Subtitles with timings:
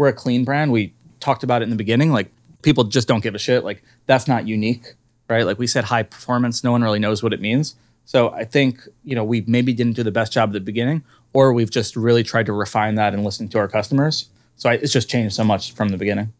[0.00, 0.72] we're a clean brand.
[0.72, 2.10] We talked about it in the beginning.
[2.10, 3.64] Like people just don't give a shit.
[3.64, 4.94] Like that's not unique,
[5.28, 5.44] right?
[5.44, 6.64] Like we said, high performance.
[6.64, 7.74] No one really knows what it means.
[8.06, 11.04] So I think you know we maybe didn't do the best job at the beginning,
[11.34, 14.30] or we've just really tried to refine that and listen to our customers.
[14.56, 16.32] So I, it's just changed so much from the beginning.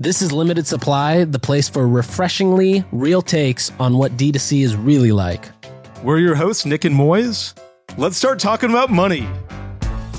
[0.00, 5.12] This is Limited Supply, the place for refreshingly real takes on what D2C is really
[5.12, 5.48] like.
[6.02, 7.56] We're your hosts, Nik and Moiz.
[7.96, 9.28] Let's start talking about money.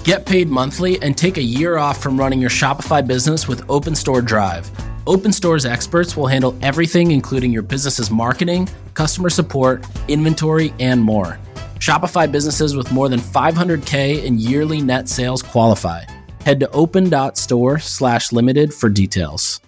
[0.06, 3.96] Get paid monthly and take a year off from running your Shopify business with Open
[3.96, 4.70] Store Drive.
[5.08, 11.40] Open Store's experts will handle everything, including your business's marketing, customer support, inventory, and more.
[11.80, 16.04] Shopify businesses with more than 500K in yearly net sales qualify.
[16.44, 19.60] Head to open.store slash limited for details.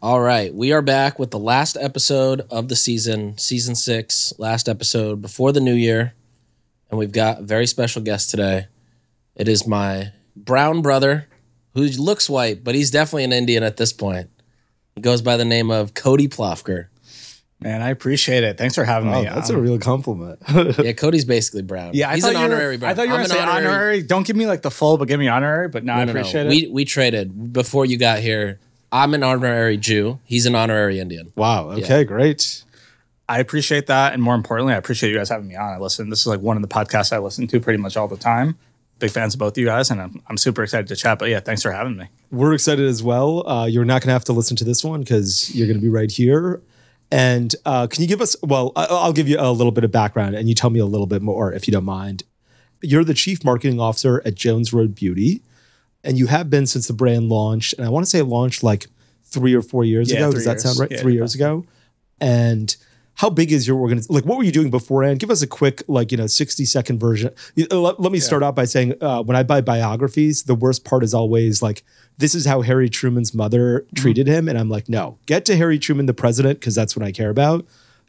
[0.00, 4.68] All right, we are back with the last episode of the season, season six, last
[4.68, 6.14] episode before the new year.
[6.90, 8.68] And we've got a very special guest today.
[9.36, 11.28] It is my brown brother,
[11.74, 14.28] who looks white, but he's definitely an Indian at this point.
[14.94, 16.86] He goes by the name of Cody Plofker.
[17.60, 18.58] Man, I appreciate it.
[18.58, 19.28] Thanks for having Oh, me.
[19.28, 20.40] that's Um, a real compliment.
[20.84, 21.92] Yeah, Cody's basically brown.
[21.94, 22.10] yeah.
[22.10, 22.90] I he's an you were- honorary brown.
[22.90, 24.02] I thought you were I'm going to an say honorary.
[24.02, 25.68] Don't give me like the full, but give me honorary.
[25.68, 26.18] But no, I No, no, no.
[26.20, 26.50] appreciate it.
[26.50, 28.58] We we traded before you got here.
[28.90, 30.18] I'm an honorary Jew.
[30.24, 31.32] He's an honorary Indian.
[31.36, 31.70] wow.
[31.70, 32.64] Okay, great.
[33.28, 35.72] I appreciate that, and more importantly, I appreciate you guys having me on.
[35.72, 36.10] I listen.
[36.10, 38.58] This is like one of the podcasts I listen to pretty much all the time.
[39.02, 41.18] Big fans of both of you guys, and I'm, I'm super excited to chat.
[41.18, 42.06] But yeah, thanks for having me.
[42.30, 43.44] We're excited as well.
[43.48, 45.82] Uh, you're not going to have to listen to this one because you're going to
[45.82, 46.62] be right here.
[47.10, 49.90] And uh, can you give us, well, I- I'll give you a little bit of
[49.90, 52.22] background and you tell me a little bit more if you don't mind.
[52.80, 55.42] You're the chief marketing officer at Jones Road Beauty,
[56.04, 57.74] and you have been since the brand launched.
[57.74, 58.86] And I want to say it launched like
[59.24, 60.30] three or four years Yeah, ago.
[60.32, 60.90] Does that sound right?
[60.92, 61.18] Yeah, three yeah.
[61.18, 61.64] years ago.
[62.20, 62.76] And
[63.16, 64.14] how big is your organization?
[64.14, 65.20] Like, what were you doing beforehand?
[65.20, 67.32] Give us a quick, like, you know, 60 second version.
[67.70, 70.84] Uh, Let, let me start out by saying uh, when I buy biographies, the worst
[70.84, 71.84] part is always like,
[72.18, 74.48] this is how Harry Truman's mother treated him.
[74.48, 77.30] And I'm like, no, get to Harry Truman, the president, because that's what I care
[77.30, 77.66] about.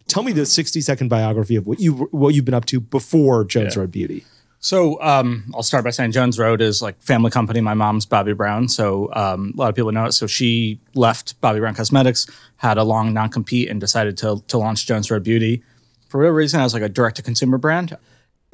[0.07, 3.45] Tell me the 60 second biography of what you what you've been up to before
[3.45, 4.25] Jones Road Beauty.
[4.63, 7.59] So um, I'll start by saying Jones Road is like family company.
[7.59, 10.13] My mom's Bobbi Brown, so um, a lot of people know it.
[10.13, 14.57] So she left Bobbi Brown Cosmetics, had a long non compete, and decided to to
[14.57, 15.61] launch Jones Road Beauty.
[16.07, 17.97] For whatever reason, as like a direct to consumer brand.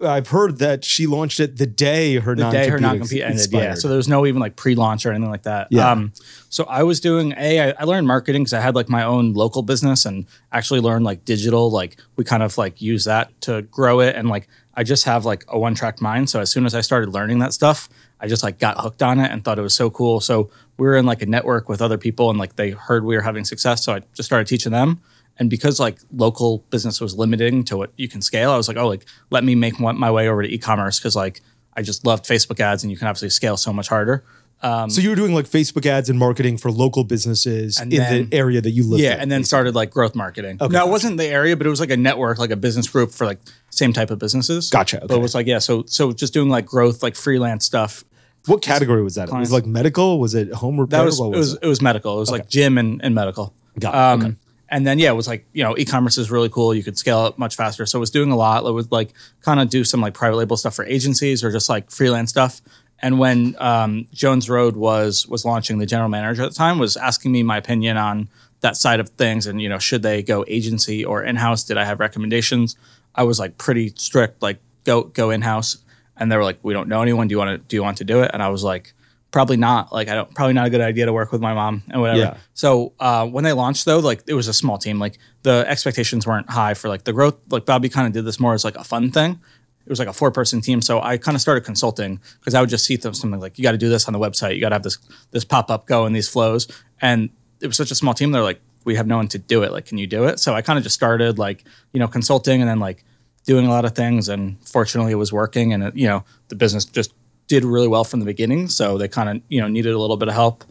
[0.01, 3.51] I've heard that she launched it the day her the day her non-compete ended.
[3.51, 5.67] Yeah, so there was no even like pre-launch or anything like that.
[5.69, 5.91] Yeah.
[5.91, 6.13] Um,
[6.49, 7.69] so I was doing a.
[7.69, 11.05] I, I learned marketing because I had like my own local business and actually learned
[11.05, 11.69] like digital.
[11.69, 15.25] Like we kind of like use that to grow it, and like I just have
[15.25, 16.29] like a one-track mind.
[16.29, 19.19] So as soon as I started learning that stuff, I just like got hooked on
[19.19, 20.19] it and thought it was so cool.
[20.19, 23.15] So we were in like a network with other people, and like they heard we
[23.15, 25.01] were having success, so I just started teaching them.
[25.37, 28.77] And because like local business was limiting to what you can scale, I was like,
[28.77, 31.41] oh, like let me make my way over to e-commerce because like
[31.75, 34.23] I just loved Facebook ads, and you can obviously scale so much harder.
[34.61, 38.29] So you were doing like Facebook ads and marketing for local businesses And in then-
[38.29, 39.21] the area that you live Yeah, in.
[39.21, 40.57] and then started like growth marketing.
[40.59, 40.73] Okay.
[40.73, 43.11] no, it wasn't the area, but it was like a network, like a business group
[43.11, 44.69] for like same type of businesses.
[44.69, 48.03] Gotcha, But it was like yeah, so so just doing like growth, like freelance stuff.
[48.45, 49.23] What category was that?
[49.23, 49.51] Was Clients.
[49.51, 50.19] it like medical?
[50.19, 50.99] Was it home repair?
[50.99, 52.17] That was, What it was it was medical.
[52.17, 53.53] It was like gym and, and medical.
[53.79, 54.35] Got it, Um, okay.
[54.71, 56.73] And then yeah, it was like you know e-commerce is really cool.
[56.75, 57.85] You could scale it much faster.
[57.85, 58.65] So it was doing a lot.
[58.65, 59.09] It was like
[59.41, 62.61] kind of do some like private label stuff for agencies or just like freelance stuff.
[63.01, 66.97] And when um, Jones Road was was launching, the general manager at the time was
[66.97, 68.29] asking me my opinion on
[68.61, 71.63] that side of things, and you know should they go agency or in house?
[71.63, 72.75] Did I have recommendations?
[73.15, 75.77] I was like pretty strict, like go go in house.
[76.17, 77.29] And they were like, we don't know anyone.
[77.29, 78.31] Do you want to do you want to do it?
[78.33, 78.93] And I was like,
[79.31, 79.93] probably not.
[79.93, 82.19] Like I don't probably not a good idea to work with my mom and whatever.
[82.19, 82.37] Yeah.
[82.53, 84.99] So uh, when they launched though, like it was a small team.
[84.99, 87.37] Like the expectations weren't high for like the growth.
[87.49, 89.39] Like Bobbi kind of did this more as like a fun thing.
[89.85, 90.81] It was like a four person team.
[90.81, 93.63] So I kind of started consulting because I would just see them something like you
[93.63, 94.55] got to do this on the website.
[94.55, 94.97] You got to have this
[95.31, 96.67] this pop up go and these flows.
[97.01, 97.29] And
[97.61, 98.31] it was such a small team.
[98.31, 99.71] They're like, we have no one to do it.
[99.71, 100.39] Like, can you do it?
[100.39, 101.63] So I kind of just started like
[101.93, 103.03] you know consulting and then like
[103.45, 104.29] doing a lot of things.
[104.29, 105.73] And fortunately, it was working.
[105.73, 107.13] And it, you know the business just
[107.47, 108.67] did really well from the beginning.
[108.67, 110.63] So they kind of you know needed a little bit of help.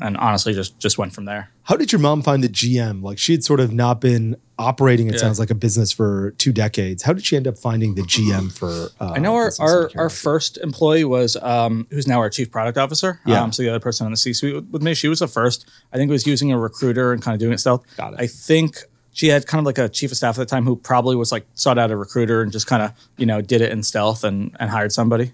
[0.00, 1.50] And honestly, just just went from there.
[1.62, 3.02] How did your mom find the GM?
[3.02, 5.08] Like she had sort of not been operating.
[5.08, 7.02] It sounds like a business for two decades.
[7.02, 8.88] How did she end up finding the GM for?
[9.02, 12.76] Uh, I know our our, our first employee was um, who's now our chief product
[12.76, 13.20] officer.
[13.24, 13.42] Yeah.
[13.42, 15.28] Um, so the other person on the C suite with, with me, she was the
[15.28, 15.66] first.
[15.92, 17.84] I think was using a recruiter and kind of doing it stealth.
[17.96, 18.20] Got it.
[18.20, 18.76] I think
[19.12, 21.32] she had kind of like a chief of staff at the time who probably was
[21.32, 24.24] like sought out a recruiter and just kind of you know did it in stealth
[24.24, 25.32] and and hired somebody.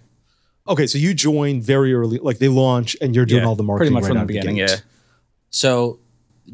[0.69, 3.62] Okay, so you joined very early, like they launch, and you're doing Yeah, all the
[3.64, 4.56] marketing pretty much right from the of beginning.
[4.56, 4.70] gate.
[4.70, 4.76] yeah.
[5.50, 5.99] So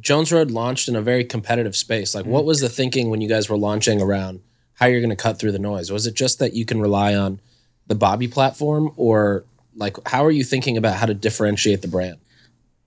[0.01, 2.15] Jones Road launched in a very competitive space.
[2.15, 2.47] Like, what mm.
[2.47, 4.41] was the thinking when you guys were launching around
[4.75, 5.91] how you're going to cut through the noise?
[5.93, 7.41] Was it just that you can rely on
[7.87, 9.45] the Bobbi platform, or
[9.77, 12.19] Like, how are you thinking about how to differentiate the brand?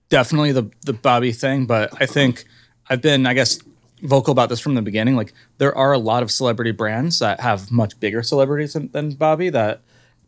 [0.08, 2.44] definitely the the Bobbi thing, but I think
[2.90, 3.58] I've been, I guess,
[4.02, 5.16] vocal about this from the beginning.
[5.16, 9.12] Like there are a lot of celebrity brands that have much bigger celebrities than, than
[9.14, 9.80] Bobbi that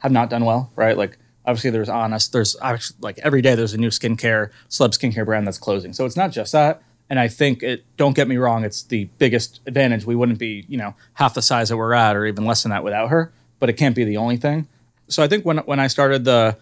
[0.04, 0.98] have not done well, right?
[0.98, 1.16] Like
[1.46, 5.46] obviously there's Honest, there's actually like every day there's a new skincare, celeb skincare brand
[5.46, 5.94] that's closing.
[5.94, 6.82] So it's not just that.
[7.08, 7.84] And I think it.
[7.96, 10.04] Don't get me wrong, it's the biggest advantage.
[10.04, 12.70] We wouldn't be, you know, half the size that we're at, or even less than
[12.70, 13.32] that without her.
[13.60, 14.68] But it can't be the only thing.
[15.08, 16.58] So I think when when I started the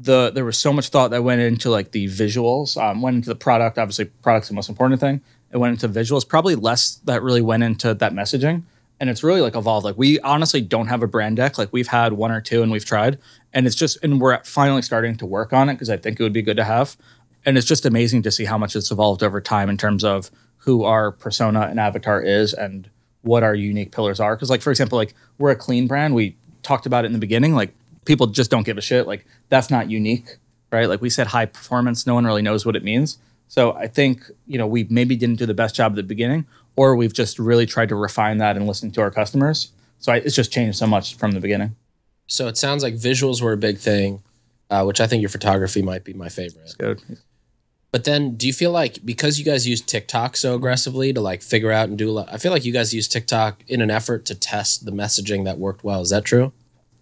[0.00, 3.28] the there was so much thought that went into like the visuals, um, went into
[3.28, 3.76] the product.
[3.76, 5.20] Obviously, product's the most important thing.
[5.52, 6.28] It went into visuals.
[6.28, 8.62] Probably less that really went into that messaging.
[9.00, 9.84] And it's really like evolved.
[9.84, 11.58] Like we honestly don't have a brand deck.
[11.58, 13.18] Like we've had one or two, and we've tried,
[13.52, 16.22] and it's just and we're finally starting to work on it because I think it
[16.22, 16.96] would be good to have.
[17.44, 20.30] And it's just amazing to see how much it's evolved over time in terms of
[20.58, 22.88] who our persona and avatar is and
[23.22, 24.36] what our unique pillars are.
[24.36, 26.14] Because like for example, like we're a clean brand.
[26.14, 27.54] We talked about it in the beginning.
[27.54, 27.74] Like
[28.04, 29.06] people just don't give a shit.
[29.06, 30.36] Like that's not unique,
[30.70, 30.88] right?
[30.88, 33.18] Like we said high performance, no one really knows what it means.
[33.48, 36.46] So I think, you know, we maybe didn't do the best job at the beginning,
[36.76, 39.72] or we've just really tried to refine that and listen to our customers.
[39.98, 41.76] So I, it's just changed so much from the beginning.
[42.26, 44.22] So it sounds like visuals were a big thing,
[44.70, 46.60] uh, which I think your photography might be my favorite.
[46.60, 47.02] That's good.
[47.94, 51.42] But then, do you feel like because you guys use TikTok so aggressively to like
[51.42, 52.28] figure out and do a lot?
[52.28, 55.58] I feel like you guys use TikTok in an effort to test the messaging that
[55.58, 56.00] worked well.
[56.00, 56.52] Is that true?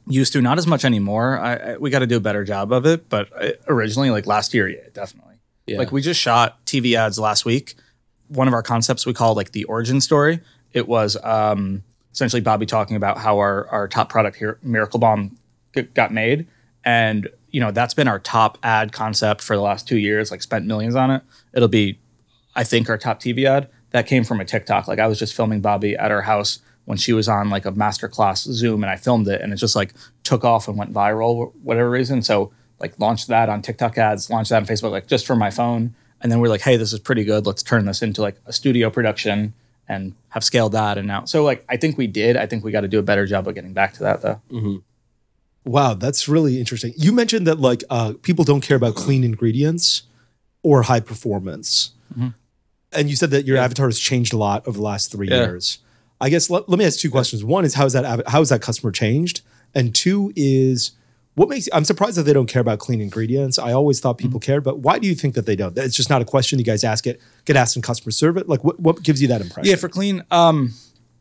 [0.06, 1.38] Used to, not as much anymore.
[1.38, 3.08] I, I we got to do a better job of it.
[3.08, 5.36] But I, originally, like last year, yeah, definitely.
[5.66, 5.78] Yeah.
[5.78, 7.74] Like we just shot TV ads last week.
[8.34, 10.40] One of our concepts we call like the origin story.
[10.72, 11.82] It was um,
[12.12, 15.36] essentially Bobbi talking about how our our top product here, Miracle Balm,
[15.94, 16.46] got made,
[16.84, 20.30] and you know that's been our top ad concept for the last two years.
[20.30, 21.22] Like spent millions on it.
[21.52, 21.98] It'll be,
[22.54, 24.88] I think, our top TV ad that came from a TikTok.
[24.88, 27.72] Like I was just filming Bobbi at our house when she was on like a
[27.72, 31.52] masterclass Zoom, and I filmed it, and it just like took off and went viral,
[31.62, 32.22] whatever reason.
[32.22, 35.50] So like launched that on TikTok ads, launched that on Facebook, like just for my
[35.50, 35.94] phone.
[36.22, 37.44] And then we're like, hey, this is pretty good.
[37.46, 39.52] Let's turn this into like a studio production
[39.88, 40.96] and have scaled that.
[40.96, 42.36] And now, so like, I think we did.
[42.36, 44.40] I think we got to do a better job of getting back to that though.
[45.64, 46.92] Wow, that's really interesting.
[46.96, 50.02] You mentioned that like uh, people don't care about clean ingredients
[50.62, 51.90] or high performance,
[52.92, 55.44] and you said that your avatar has changed a lot over the last three Yeah.
[55.44, 55.78] years.
[56.20, 57.44] I guess let, let me ask two questions.
[57.44, 59.40] One is how is that av- how has that customer changed,
[59.74, 60.92] and two is
[61.34, 63.58] what makes I'm surprised that they don't care about clean ingredients.
[63.58, 65.76] I always thought people cared, but why do you think that they don't?
[65.78, 67.20] It's just not a question you guys ask it.
[67.44, 68.44] Get asked in customer service.
[68.46, 69.70] Like what, what gives you that impression?
[69.70, 70.74] Yeah, for clean, um,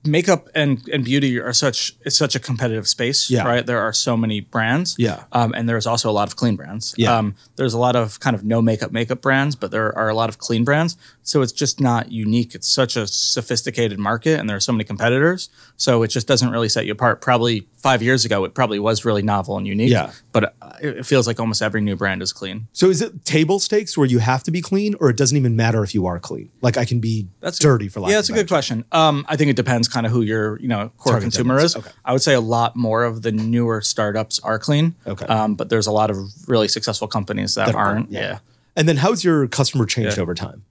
[0.05, 3.29] makeup and, and beauty are such it's such a competitive space.
[3.29, 3.43] Yeah.
[3.43, 3.65] Right.
[3.65, 4.95] There are so many brands.
[4.97, 5.23] Yeah.
[5.31, 6.93] Um, and there's also a lot of clean brands.
[6.97, 7.17] Yeah.
[7.17, 10.13] Um, there's a lot of kind of no makeup makeup brands, but there are a
[10.13, 10.97] lot of clean brands.
[11.23, 12.55] So it's just not unique.
[12.55, 15.49] It's such a sophisticated market and there are so many competitors.
[15.77, 17.21] So it just doesn't really set you apart.
[17.21, 19.91] Probably five years ago, it probably was really novel and unique.
[19.91, 20.11] Yeah.
[20.31, 22.67] But uh, it feels like almost every new brand is clean.
[22.73, 25.55] So is it table stakes where you have to be clean, or it doesn't even
[25.55, 26.49] matter if you are clean?
[26.61, 28.83] Like I can be That's dirty for lack Yeah, of that's a good question.
[28.91, 31.65] Um, I think it depends kind of who your you know core Target consumer demo
[31.65, 31.75] is.
[31.75, 31.89] Okay.
[32.05, 34.95] I would say a lot more of the newer startups are clean.
[35.05, 35.25] Okay.
[35.25, 36.17] Um, but there's a lot of
[36.47, 38.11] really successful companies that, That aren't, aren't.
[38.11, 38.19] yeah.
[38.21, 38.39] Yeah.
[38.75, 40.23] And then how's your customer changed Yeah.
[40.23, 40.63] over time?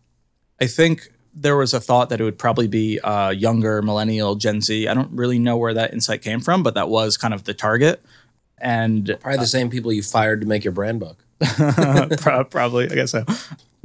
[0.61, 4.61] I think there was a thought that it would probably be uh, younger, millennial, Gen
[4.61, 4.89] Z.
[4.89, 7.55] I don't really know where that insight came from, but that was kind of the
[7.55, 8.03] target.
[8.59, 11.25] And Probably the same people you fired to make your brand book.
[12.51, 13.25] Probably, I guess so.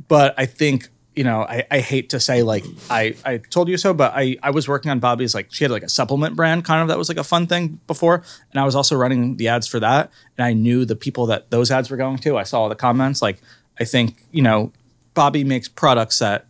[0.07, 3.78] But I think you know, I, I hate to say like I I told you
[3.78, 6.66] so, but I I was working on Bobbi's like she had like a supplement brand
[6.66, 9.47] kind of that was like a fun thing before, and I was also running the
[9.47, 12.38] ads for that, and I knew the people that those ads were going to.
[12.38, 13.21] I saw all the comments.
[13.21, 13.40] Like
[13.80, 14.73] I think you know,
[15.16, 16.47] Bobbi makes products that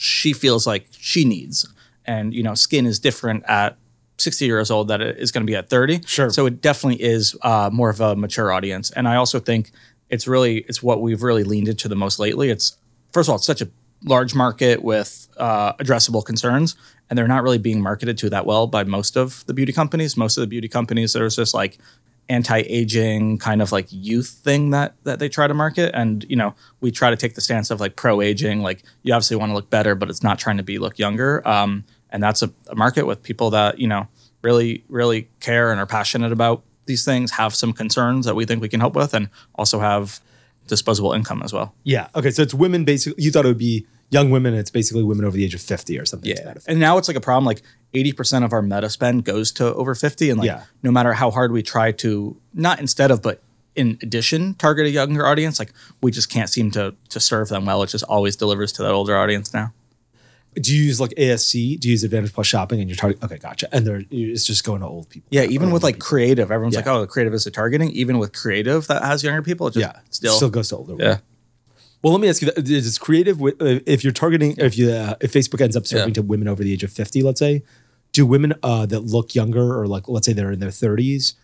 [0.00, 1.66] she feels like she needs,
[2.06, 3.76] and you know, skin is different at.
[4.20, 6.28] 60 years old that it is going to be at 30 Sure.
[6.28, 9.70] so it definitely is uh, more of a mature audience and i also think
[10.10, 12.76] it's really it's what we've really leaned into the most lately it's
[13.12, 13.68] first of all it's such a
[14.02, 16.74] large market with uh, addressable concerns
[17.08, 20.16] and they're not really being marketed to that well by most of the beauty companies
[20.16, 21.78] most of the beauty companies there's this like
[22.28, 26.54] anti-aging kind of like youth thing that that they try to market and you know
[26.80, 29.70] we try to take the stance of like pro-aging like you obviously want to look
[29.70, 33.06] better but it's not trying to be look younger um, and that's a, a market
[33.06, 34.06] with people that you know
[34.42, 38.60] really really care and are passionate about these things have some concerns that we think
[38.60, 40.20] we can help with and also have
[40.66, 42.08] disposable income as well Yeah.
[42.14, 42.30] Okay.
[42.30, 43.24] So it's women basically.
[43.24, 45.98] You thought it would be young women, it's basically women over the age of fifty
[45.98, 46.30] or something.
[46.30, 46.64] effect.
[46.66, 47.44] And now it's like a problem.
[47.44, 47.62] Like
[47.94, 50.28] 80% of our meta spend goes to over 50.
[50.30, 50.64] And like, Yeah.
[50.82, 53.42] no matter how hard we try to, not instead of, but
[53.74, 55.72] in addition, target a younger audience, like
[56.02, 57.82] we just can't seem to to serve them well.
[57.82, 59.72] It just always delivers to that older audience now.
[60.54, 61.78] Do you use like ASC?
[61.78, 63.24] Do you use Advantage Plus Shopping and you're targeting?
[63.24, 63.68] Okay, gotcha.
[63.72, 65.28] And they're it's just going to old people.
[65.30, 66.06] Yeah, even with like people.
[66.08, 66.80] creative, everyone's Yeah.
[66.80, 69.80] like, "Oh, creative is a targeting." Even with creative that has younger people, it just
[69.86, 70.96] yeah, still, still goes to older.
[70.98, 71.18] yeah.
[72.02, 72.68] Well, let me ask you: that.
[72.68, 76.14] Is creative uh, if you're targeting if you uh, if Facebook ends up serving Yeah.
[76.14, 77.62] to women over the age of fifty, let's say,
[78.12, 81.34] do women uh, that look younger or like let's say they're in their thirties,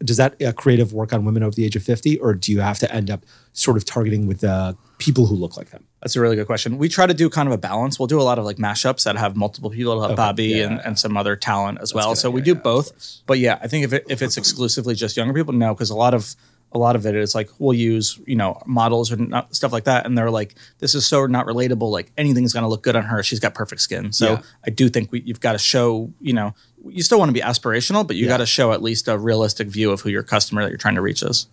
[0.00, 2.60] does that uh, creative work on women over the age of fifty, or do you
[2.60, 5.84] have to end up sort of targeting with uh, people who look like them?
[6.02, 6.76] That's a really good question.
[6.76, 7.98] We try to do kind of a balance.
[7.98, 10.66] We'll do a lot of like mashups that have multiple people, have Bobbi yeah.
[10.66, 12.10] and, and some other talent as well.
[12.10, 13.22] good So we do yeah, both.
[13.26, 15.96] But yeah, I think if it, if it's exclusively just younger people, no, because a
[15.96, 16.36] lot of
[16.74, 19.84] a lot of it is like we'll use you know models or not, stuff like
[19.84, 21.90] that, and they're like, this is so not relatable.
[21.90, 23.22] Like anything's gonna look good on her.
[23.22, 24.12] She's got perfect skin.
[24.12, 24.42] So Yeah.
[24.66, 26.54] I do think we, you've got to show you know
[26.86, 29.68] you still want to be aspirational, but you got to show at least a realistic
[29.68, 31.46] view of who your customer that you're trying to reach is.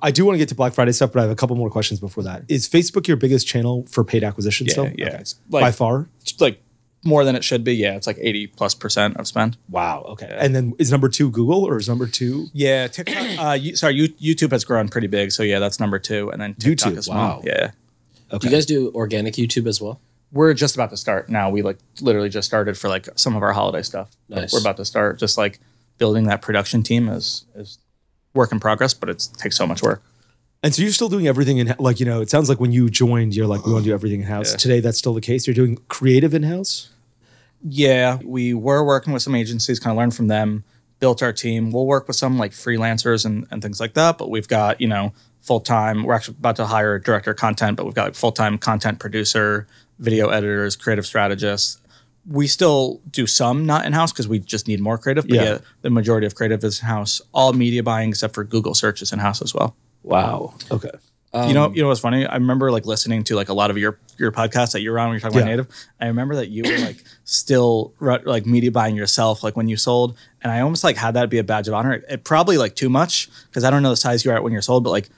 [0.00, 1.70] I do want to get to Black Friday stuff, but I have a couple more
[1.70, 2.44] questions before that.
[2.46, 4.90] Is Facebook your biggest channel for paid acquisition Yeah, still?
[4.96, 5.06] yeah.
[5.08, 5.24] Okay.
[5.50, 6.08] Like- By far?
[6.38, 6.62] Like
[7.04, 7.74] more than it should be.
[7.74, 9.56] Yeah, it's like eighty plus percent of spend.
[9.68, 10.02] Wow.
[10.08, 10.36] Okay.
[10.38, 12.46] And then is number two Google or is number two?
[12.52, 13.16] Yeah, TikTok.
[13.38, 16.40] uh, you, sorry, you, YouTube has grown pretty big, so yeah, that's number two, and
[16.40, 17.16] then TikTok YouTube, is small.
[17.38, 17.42] wow.
[17.44, 17.70] Yeah,
[18.38, 20.00] Do you guys do organic YouTube as well?
[20.32, 21.50] we're just about to start now.
[21.50, 24.10] We like literally just started for like some of our holiday stuff.
[24.28, 24.52] But Nice.
[24.52, 25.18] We're about to start.
[25.18, 25.58] Just like
[25.96, 27.78] building that production team is is
[28.34, 30.02] work in progress, but it takes so much work.
[30.62, 32.90] And so you're still doing everything in like you know it sounds like when you
[32.90, 34.52] joined you're like we want to do everything in house.
[34.52, 34.56] Yeah.
[34.56, 35.46] Today that's still the case.
[35.46, 36.90] You're doing creative in house.
[37.62, 40.64] Yeah, we were working with some agencies, kind of learned from them,
[41.00, 41.72] built our team.
[41.72, 44.86] We'll work with some like freelancers and, and things like that, but we've got, you
[44.86, 45.12] know,
[45.42, 46.04] full time.
[46.04, 48.58] We're actually about to hire a director of content, but we've got like full time
[48.58, 49.66] content producer,
[49.98, 51.80] video editors, creative strategists.
[52.28, 55.42] We still do some not in house because we just need more creative, but Yeah.
[55.44, 55.58] yeah.
[55.82, 57.20] the majority of creative is in house.
[57.32, 59.74] All media buying except for Google search is in house as well.
[60.02, 60.54] Wow.
[60.70, 60.90] Okay.
[61.46, 62.24] you know, you know what's funny?
[62.26, 64.98] I remember like listening to like a lot of your your podcasts that you were
[64.98, 65.42] on when you're talking Yeah.
[65.42, 65.68] about native.
[66.00, 70.16] I remember that you were like still like media buying yourself, like when you sold,
[70.42, 71.92] and I almost like had that be a badge of honor.
[71.94, 74.52] It, it probably like too much because I don't know the size you're at when
[74.52, 75.10] you're sold, but like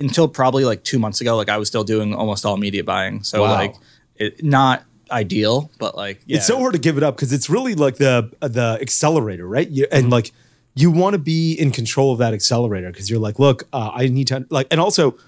[0.00, 3.22] until probably like two months ago, like I was still doing almost all media buying.
[3.22, 3.52] So Wow.
[3.52, 3.74] like
[4.16, 7.50] it not ideal, but like yeah, It's so hard to give it up because it's
[7.50, 9.68] really like the the accelerator, right?
[9.68, 9.96] You, Mm-hmm.
[9.96, 10.32] and like
[10.78, 14.06] you want to be in control of that accelerator because you're like, look, uh, I
[14.06, 15.18] need to like, and also,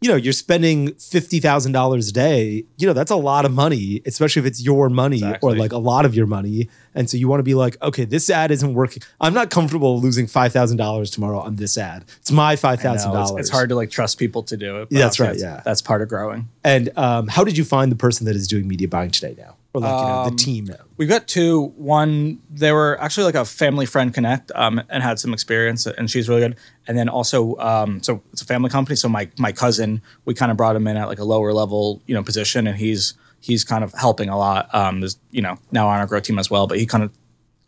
[0.00, 2.64] you know, you're spending fifty thousand dollars a day.
[2.76, 5.78] You know, that's a lot of money, especially if it's your money or like a
[5.78, 6.68] lot of your money.
[6.94, 9.02] And so you want to be like, okay, this ad isn't working.
[9.20, 12.04] I'm not comfortable losing five thousand dollars tomorrow on this ad.
[12.18, 13.30] It's my five thousand dollars.
[13.30, 14.88] It's, it's hard to like trust people to do it.
[14.90, 15.62] but That's right, yeah.
[15.64, 16.48] that's part of growing.
[16.64, 19.55] And um, how did you find the person that is doing media buying today now,
[19.76, 20.76] or like you know Um, the team now?
[20.96, 21.72] We've got two.
[21.76, 26.10] One, they were actually like a family friend connect um, and had some experience, and
[26.10, 26.56] she's really good.
[26.88, 28.96] And then also, um, so it's a family company.
[28.96, 32.02] So my my cousin, we kind of brought him in at like a lower level,
[32.06, 34.74] you know, position, and he's he's kind of helping a lot.
[34.74, 37.10] Um, there's you know now on our grow team as well, but he kind of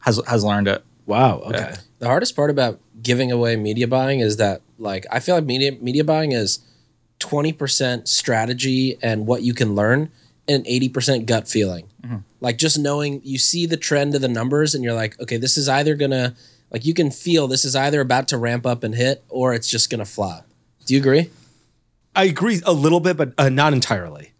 [0.00, 0.84] has has learned it.
[1.06, 1.40] Wow.
[1.46, 1.74] Okay.
[1.98, 5.72] The hardest part about giving away media buying is that like I feel like media
[5.80, 6.60] media buying is
[7.20, 10.10] 20% strategy and what you can learn
[10.46, 11.88] and 80% gut feeling.
[12.40, 15.56] Like just knowing you see the trend of the numbers and you're like, okay, this
[15.56, 16.34] is either going to
[16.70, 19.68] like you can feel this is either about to ramp up and hit or it's
[19.68, 20.46] just going to flop.
[20.86, 21.30] Do you agree?
[22.14, 24.32] I agree a little bit, but uh, not entirely.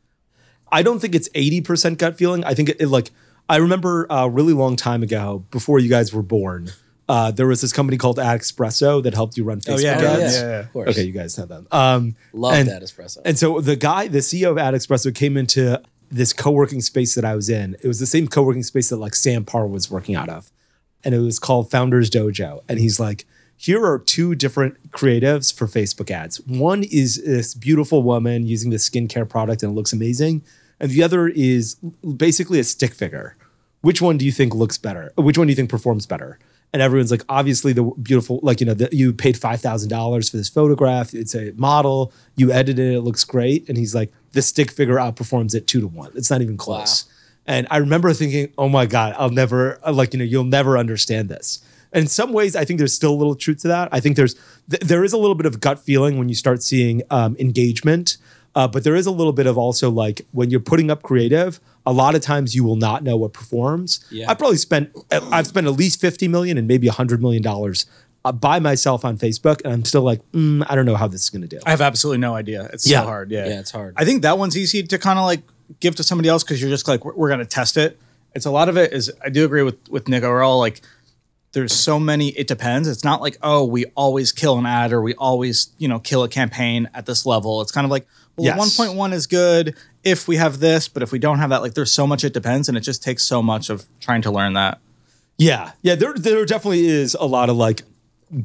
[0.70, 2.44] I don't think it's 80% gut feeling.
[2.44, 3.10] I think it, it, like,
[3.48, 6.70] I remember a really long time ago, before you guys were born,
[7.08, 10.34] uh, there was this company called Ad Espresso that helped you run Facebook yeah, ads.
[10.36, 10.58] yeah, yeah.
[10.60, 10.88] Of course.
[10.90, 11.66] Okay, you guys know them.
[11.70, 13.18] Um, Love and- that espresso.
[13.24, 17.24] And so the guy, the CEO of Ad Espresso, came into this co-working space that
[17.24, 17.76] I was in.
[17.82, 20.50] It was the same co-working space that like Sam Parr was working out of.
[21.04, 22.62] And it was called Founders Dojo.
[22.68, 26.40] And he's like, here are two different creatives for Facebook ads.
[26.46, 30.42] One is this beautiful woman using this skincare product and it looks amazing.
[30.80, 31.74] And the other is
[32.16, 33.36] basically a stick figure.
[33.80, 35.12] Which one do you think looks better?
[35.16, 36.38] Which one do you think performs better?
[36.72, 40.48] And everyone's like, obviously, the beautiful, like, you know, the, you paid $5,000 for this
[40.50, 41.14] photograph.
[41.14, 42.12] It's a model.
[42.36, 42.96] You edited it.
[42.96, 43.68] It looks great.
[43.68, 46.12] And he's like, the stick figure outperforms it two to one.
[46.14, 47.04] It's not even close.
[47.46, 51.30] And I remember thinking, oh my God, I'll never, like, you know, you'll never understand
[51.30, 51.64] this.
[51.90, 53.88] And in some ways, I think there's still a little truth to that.
[53.90, 54.34] I think there's,
[54.70, 58.18] th- there is a little bit of gut feeling when you start seeing um, engagement.
[58.54, 61.60] Uh, but there is a little bit of also like when you're putting up creative,
[61.88, 64.04] a lot of times you will not know what performs.
[64.10, 64.30] Yeah.
[64.30, 67.86] I probably spent, I've spent at least 50 million and maybe 100 million dollars
[68.26, 69.62] uh, by myself on Facebook.
[69.64, 71.58] And I'm still like, mm, I don't know how this is going to do.
[71.64, 72.68] I have absolutely no idea.
[72.74, 73.00] It's Yeah.
[73.00, 73.30] so hard.
[73.30, 73.94] Yeah, Yeah, it's hard.
[73.96, 75.42] I think that one's easy to kind of like
[75.80, 77.98] give to somebody else because you're just like we're, we're going to test it.
[78.34, 80.22] It's a lot of it is I do agree with with Nik.
[80.24, 80.82] We're all like
[81.52, 82.28] there's so many.
[82.30, 82.86] It depends.
[82.86, 86.22] It's not like oh we always kill an ad or we always you know kill
[86.22, 87.62] a campaign at this level.
[87.62, 88.76] It's kind of like well Yes.
[88.78, 89.74] 1.1 is good
[90.08, 92.32] if we have this, but if we don't have that, like there's so much it
[92.32, 94.78] depends, and it just takes so much of trying to learn that.
[95.36, 95.94] Yeah, yeah.
[95.94, 97.82] There, there definitely is a lot of like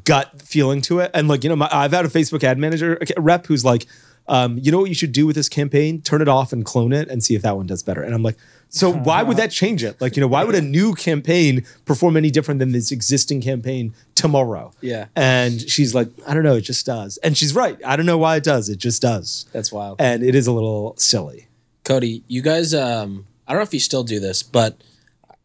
[0.05, 2.97] gut feeling to it, and like you know, my, I've had a Facebook ad manager
[3.17, 3.87] a rep who's like,
[4.27, 6.01] um, you know what you should do with this campaign?
[6.01, 8.01] Turn it off and clone it, and see if that one does better.
[8.03, 8.37] And I'm like,
[8.69, 9.99] so why would that change it?
[10.01, 13.93] Like you know, why would a new campaign perform any different than this existing campaign
[14.15, 14.71] tomorrow?
[14.81, 15.07] Yeah.
[15.15, 17.77] And she's like, I don't know, it just does, and she's right.
[17.85, 18.69] I don't know why it does.
[18.69, 19.45] It just does.
[19.51, 19.99] That's wild.
[19.99, 21.47] and it is a little silly.
[21.83, 24.81] Cody, you guys, um, I don't know if you still do this, but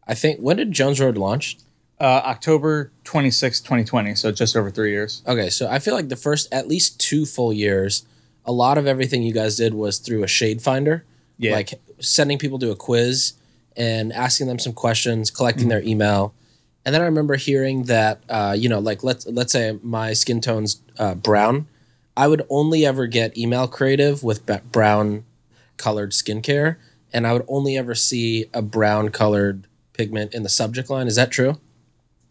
[0.07, 1.57] I think when did Jones Road launch?
[1.99, 5.21] Uh, October 26, 2020, so just over three years.
[5.27, 8.05] Okay, so I feel like the first at least two full years,
[8.45, 11.03] a lot of everything you guys did was through a shade finder.
[11.37, 11.53] Yeah.
[11.53, 13.33] Like sending people to a quiz
[13.75, 16.33] and asking them some questions, collecting their email.
[16.85, 20.39] And then I remember hearing that uh, you know, like let's let's say my skin
[20.39, 21.67] tone's uh, brown.
[22.15, 25.25] I would only ever get email creative with brown
[25.79, 26.75] colored skincare,
[27.11, 31.07] and I would only ever see a brown colored pigment in the subject line.
[31.07, 31.59] Is that true?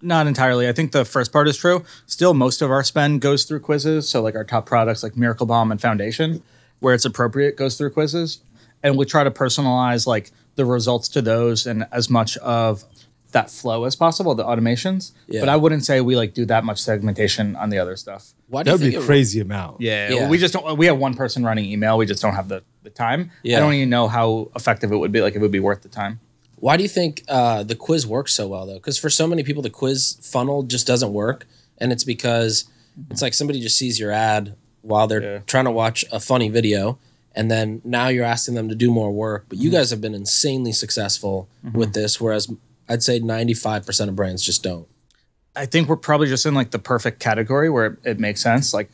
[0.01, 0.69] Not entirely.
[0.69, 1.85] I think the first part is true.
[2.07, 4.09] Still, most of our spend goes through quizzes.
[4.09, 6.41] So, like our top products, like Miracle Balm and Foundation,
[6.79, 8.41] where it's appropriate, goes through quizzes,
[8.85, 12.85] and we try to personalize like the results to those and as much of
[13.33, 15.13] that flow as possible, the automations.
[15.29, 15.41] Yeah.
[15.41, 18.33] But I wouldn't say we like do that much segmentation on the other stuff.
[18.49, 19.81] Why do That you would be think a it- crazy amount.
[19.81, 20.29] Yeah, Yeah.
[20.31, 20.79] we just don't.
[20.79, 21.99] We have one person running email.
[21.99, 23.31] We just don't have the the time.
[23.43, 23.59] Yeah.
[23.59, 25.21] I don't even know how effective it would be.
[25.21, 26.21] Like, it would be worth the time.
[26.57, 28.75] Why do you think uh, the quiz works so well though?
[28.81, 32.65] Because for so many people, the quiz funnel just doesn't work, and it's because
[33.11, 35.39] it's like somebody just sees your ad while they're Yeah.
[35.47, 36.99] trying to watch a funny video,
[37.35, 39.45] and then now you're asking them to do more work.
[39.49, 39.65] But Mm-hmm.
[39.67, 42.49] you guys have been insanely successful with this, whereas
[42.89, 44.89] I'd say 95 percent of brands just don't.
[45.55, 48.73] I think we're probably just in like the perfect category where it, it makes sense.
[48.73, 48.91] Like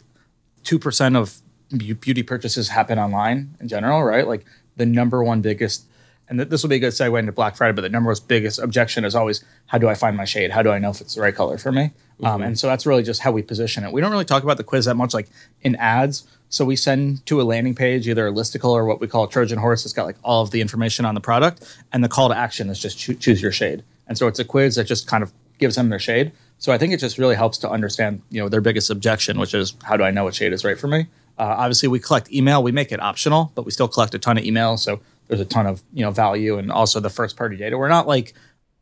[0.62, 1.40] two percent of
[1.76, 4.26] beauty purchases happen online in general, right?
[4.26, 4.44] Like
[4.76, 5.86] the number one biggest,
[6.28, 7.72] and th- this will be a good segue into Black Friday.
[7.72, 10.50] But the number one biggest objection is always, how do I find my shade?
[10.50, 11.92] How do I know if it's the right color for me?
[12.22, 13.92] Um, and so that's really just how we position it.
[13.92, 15.28] We don't really talk about the quiz that much, like
[15.62, 16.26] in ads.
[16.48, 19.28] So we send to a landing page, either a listicle or what we call a
[19.28, 19.84] Trojan horse.
[19.84, 22.70] It's got like all of the information on the product, and the call to action
[22.70, 23.82] is just choo- choose your shade.
[24.06, 26.30] And so it's a quiz that just kind of gives them their shade.
[26.58, 29.52] So I think it just really helps to understand, you know, their biggest objection, which
[29.52, 31.08] is how do I know what shade is right for me?
[31.36, 32.62] Uh, obviously, we collect email.
[32.62, 34.76] We make it optional, but we still collect a ton of email.
[34.76, 37.78] So there's a ton of you know value and also the first party data.
[37.78, 38.34] We're not like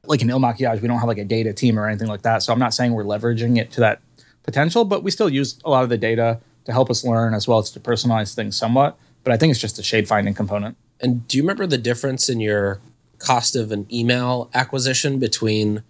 [0.07, 0.81] like an Il Makiage.
[0.81, 2.43] We don't have like a data team or anything like that.
[2.43, 4.01] So I'm not saying we're leveraging it to that
[4.43, 7.47] potential, but we still use a lot of the data to help us learn as
[7.47, 8.99] well as to personalize things somewhat.
[9.25, 10.77] But I think it's just a shade finding component.
[11.01, 12.81] And do you remember the difference in your
[13.19, 15.83] cost of an email acquisition between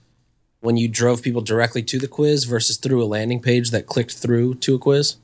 [0.61, 4.15] when you drove people directly to the quiz versus through a landing page that clicked
[4.15, 5.17] through to a quiz?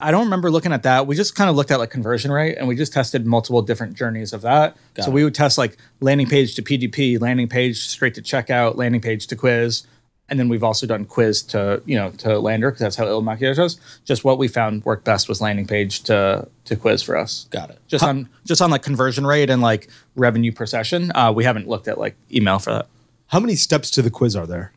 [0.00, 1.06] I don't remember looking at that.
[1.06, 3.94] We just kind of looked at like conversion rate and we just tested multiple different
[3.94, 4.76] journeys of that.
[4.94, 5.14] Got so it.
[5.14, 9.26] we would test like landing page to PDP, landing page straight to checkout, landing page
[9.28, 9.86] to quiz.
[10.28, 13.22] And then we've also done quiz to, you know, to lander because that's how Il
[13.22, 13.80] Makiage does.
[14.04, 17.48] Just what we found worked best was landing page to to quiz for us.
[17.50, 17.78] Got it.
[17.88, 21.10] Just on just on like conversion rate and like revenue per session.
[21.14, 22.86] Uh, we haven't looked at like email for that.
[23.26, 24.72] How many steps to the quiz are there?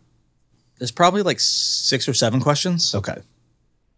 [0.79, 2.93] There's probably like six or seven questions.
[2.95, 3.21] Okay.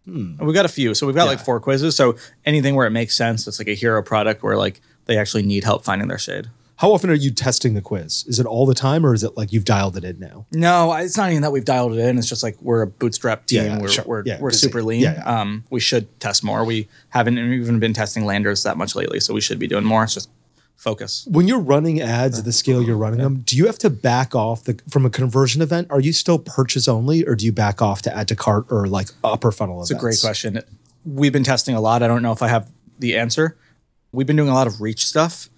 [0.06, 0.94] We've got a few.
[0.94, 1.96] So we've got like four quizzes.
[1.96, 5.42] So anything where it makes sense, it's like a hero product where like they actually
[5.42, 6.48] need help finding their shade.
[6.76, 8.24] How often are you testing the quiz?
[8.28, 10.44] Is it all the time or is it like you've dialed it in now?
[10.52, 12.18] No, it's not even that we've dialed it in.
[12.18, 13.64] It's just like we're a bootstrap team.
[13.64, 14.04] Yeah, yeah, we're sure.
[14.06, 15.00] we're, Yeah, we're super lean.
[15.00, 15.40] Yeah, yeah.
[15.40, 16.64] Um, we should test more.
[16.66, 20.04] We haven't even been testing landers that much lately, so we should be doing more.
[20.04, 20.28] It's just
[20.76, 21.26] focus.
[21.30, 24.34] When you're running ads at the scale you're running them, do you have to back
[24.34, 25.88] off the, from a conversion event?
[25.90, 28.86] Are you still purchase only or do you back off to add to cart or
[28.86, 30.60] like upper funnel It's a great question.
[31.04, 32.02] We've been testing a lot.
[32.02, 33.56] I don't know if I have the answer.
[34.12, 35.48] We've been doing a lot of reach stuff.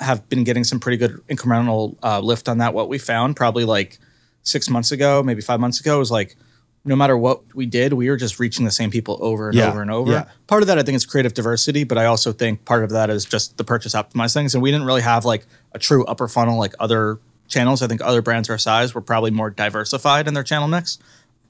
[0.00, 2.74] Have been getting some pretty good incremental uh, lift on that.
[2.74, 3.98] What we found probably like
[4.42, 6.36] six months ago, maybe five months ago, was like
[6.84, 9.68] no matter what we did, we were just reaching the same people over and Yeah,
[9.68, 10.10] over and over.
[10.10, 10.24] yeah.
[10.48, 13.08] Part of that, I think, is creative diversity, but I also think part of that
[13.10, 14.54] is just the purchase optimized things.
[14.54, 17.18] And we didn't really have like a true upper funnel like other
[17.48, 17.82] channels.
[17.82, 20.98] I think other brands our size were probably more diversified in their channel mix.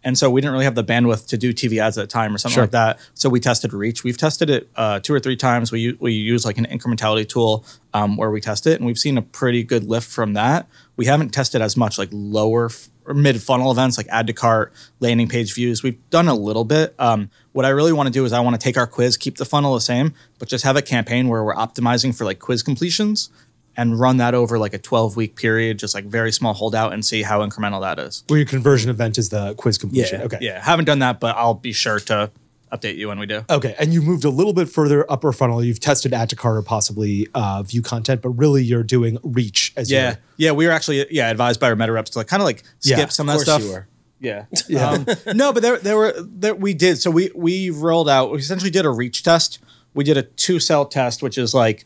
[0.04, 2.34] And so we didn't really have the bandwidth to do TV ads at a time
[2.34, 2.64] or something Sure.
[2.64, 2.98] like that.
[3.14, 4.02] So we tested reach.
[4.02, 5.70] We've tested it uh, two or three times.
[5.70, 7.64] We we use like an incrementality tool
[7.94, 10.66] um, where we test it, and we've seen a pretty good lift from that.
[10.96, 14.72] We haven't tested as much like lower f- mid funnel events like add to cart,
[15.00, 15.82] landing page views.
[15.82, 16.94] We've done a little bit.
[16.98, 19.36] Um, what I really want to do is I want to take our quiz, keep
[19.36, 22.62] the funnel the same, but just have a campaign where we're optimizing for like quiz
[22.62, 23.30] completions
[23.76, 27.04] and run that over like a 12 week period, just like very small holdout and
[27.04, 28.24] see how incremental that is.
[28.28, 30.20] Where your conversion event is the quiz completion.
[30.20, 30.26] Yeah.
[30.26, 30.38] Okay.
[30.40, 30.62] Yeah.
[30.62, 32.30] Haven't done that, but I'll be sure to
[32.72, 33.44] update you when we do.
[33.50, 35.62] Okay, and you moved a little bit further upper funnel.
[35.62, 39.72] You've tested add to cart or possibly uh, view content, but really you're doing reach
[39.76, 42.40] as Yeah, yeah, we were actually yeah advised by our meta reps to like kind
[42.42, 43.62] of like skip Yeah, some Of of that stuff.
[43.62, 43.88] you were.
[44.22, 44.44] Yeah.
[44.78, 45.04] Um,
[45.34, 46.98] no, but there there were there we did.
[46.98, 48.30] So we we rolled out.
[48.30, 49.58] We essentially did a reach test.
[49.94, 51.84] We did a two cell test, which is like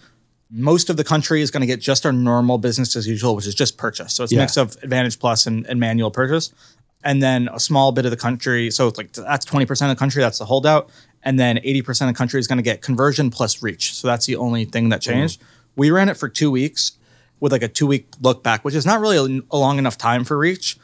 [0.50, 3.46] most of the country is going to get just our normal business as usual, which
[3.46, 4.12] is just purchase.
[4.14, 4.40] So it's Yeah.
[4.40, 6.52] a mix of Advantage Plus and, and manual purchase.
[7.04, 8.70] And then a small bit of the country.
[8.70, 10.22] So it's like that's 20% of the country.
[10.22, 10.90] That's the holdout.
[11.22, 13.94] And then 80% of the country is going to get conversion plus reach.
[13.94, 15.12] So that's the only thing that mm-hmm.
[15.12, 15.42] changed.
[15.76, 16.92] We ran it for two weeks
[17.40, 19.98] with like a two week look back, which is not really a, a long enough
[19.98, 20.78] time for reach.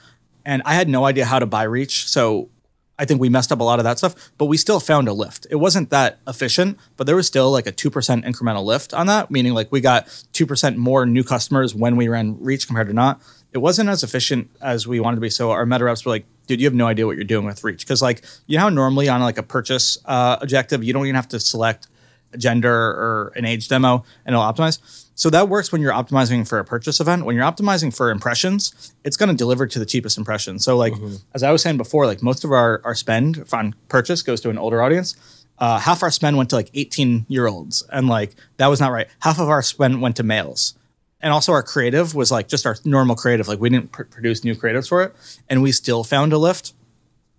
[0.44, 2.08] And I had no idea how to buy reach.
[2.08, 2.50] So
[2.98, 5.12] I think we messed up a lot of that stuff, but we still found a
[5.12, 5.46] lift.
[5.50, 7.90] It wasn't that efficient, but there was still like a 2%
[8.24, 12.36] incremental lift on that, meaning like we got 2% more new customers when we ran
[12.40, 13.20] reach compared to not.
[13.52, 15.30] It wasn't as efficient as we wanted to be.
[15.30, 17.62] So our meta reps were like, dude, you have no idea what you're doing with
[17.64, 17.86] reach.
[17.86, 21.14] Cause like, you know how normally on like a purchase uh, objective, you don't even
[21.14, 21.86] have to select
[22.32, 24.78] a gender or an age demo and it'll optimize.
[25.14, 27.24] So that works when you're optimizing for a purchase event.
[27.24, 30.58] When you're optimizing for impressions, it's going to deliver to the cheapest impression.
[30.58, 30.94] So like
[31.34, 34.50] as I was saying before, like most of our our spend on purchase goes to
[34.50, 35.16] an older audience.
[35.58, 38.90] Uh, half our spend went to like 18 year olds, and like that was not
[38.90, 39.06] right.
[39.20, 40.74] Half of our spend went to males,
[41.22, 43.48] and also our creative was like just our normal creative.
[43.48, 45.14] Like we didn't pr- produce new creatives for it,
[45.48, 46.74] and we still found a lift.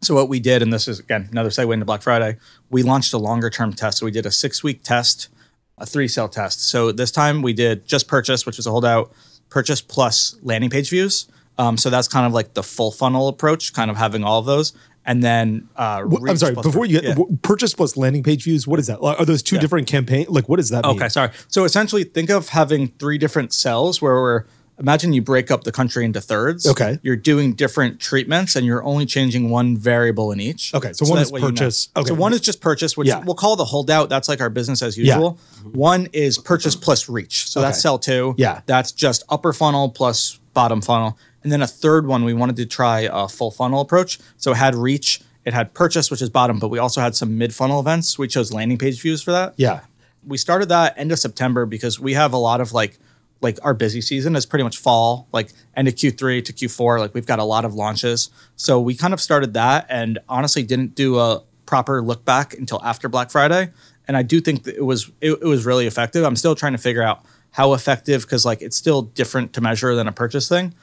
[0.02, 2.38] So what we did, and this is again another segue into Black Friday,
[2.70, 4.00] we launched a longer term test.
[4.00, 5.30] So we did a six week test,
[5.78, 6.68] a three cell test.
[6.68, 9.12] So this time we did just purchase, which was a holdout,
[9.50, 11.28] purchase plus landing page views.
[11.58, 14.46] Um, so that's kind of like the full funnel approach, kind of having all of
[14.46, 14.74] those,
[15.06, 16.56] and then uh, I'm sorry.
[16.56, 17.24] Before you get yeah.
[17.42, 19.00] purchase plus landing page views, what is that?
[19.00, 20.26] Are those two different campaign?
[20.30, 20.96] Like, what does that mean?
[20.96, 21.32] Okay, sorry.
[21.48, 24.46] So essentially, think of having three different cells where we're
[24.80, 26.68] imagine you break up the country into thirds.
[26.68, 27.00] Okay.
[27.04, 30.74] You're doing different treatments and you're only changing one variable in each.
[30.74, 31.52] Okay, so one that is way you know.
[31.52, 31.90] purchase.
[31.96, 32.08] Okay.
[32.08, 33.24] So one is just purchase, which Yeah.
[33.24, 34.10] we'll call the holdout.
[34.10, 35.38] That's like our business as usual.
[35.72, 37.50] One is purchase plus reach.
[37.50, 38.36] So that's cell two.
[38.38, 38.62] Yeah.
[38.66, 41.18] That's just upper funnel plus bottom funnel.
[41.44, 44.20] And then a third one, we wanted to try a full funnel approach.
[44.38, 47.38] So it had reach, it had purchase, which is bottom, but we also had some
[47.38, 48.18] mid funnel events.
[48.18, 49.82] We chose landing page views for that Yeah.
[50.26, 52.98] we started that end of September because we have a lot of like
[53.42, 57.00] like our busy season is pretty much fall, like end of Q3 to Q4.
[57.00, 58.30] Like we've got a lot of launches.
[58.56, 62.82] So we kind of started that and honestly didn't do a proper look back until
[62.86, 63.72] after Black Friday.
[64.08, 66.24] And I do think that it was it, it was really effective.
[66.24, 69.94] I'm still trying to figure out how effective because like it's still different to measure
[69.94, 70.74] than a purchase thing.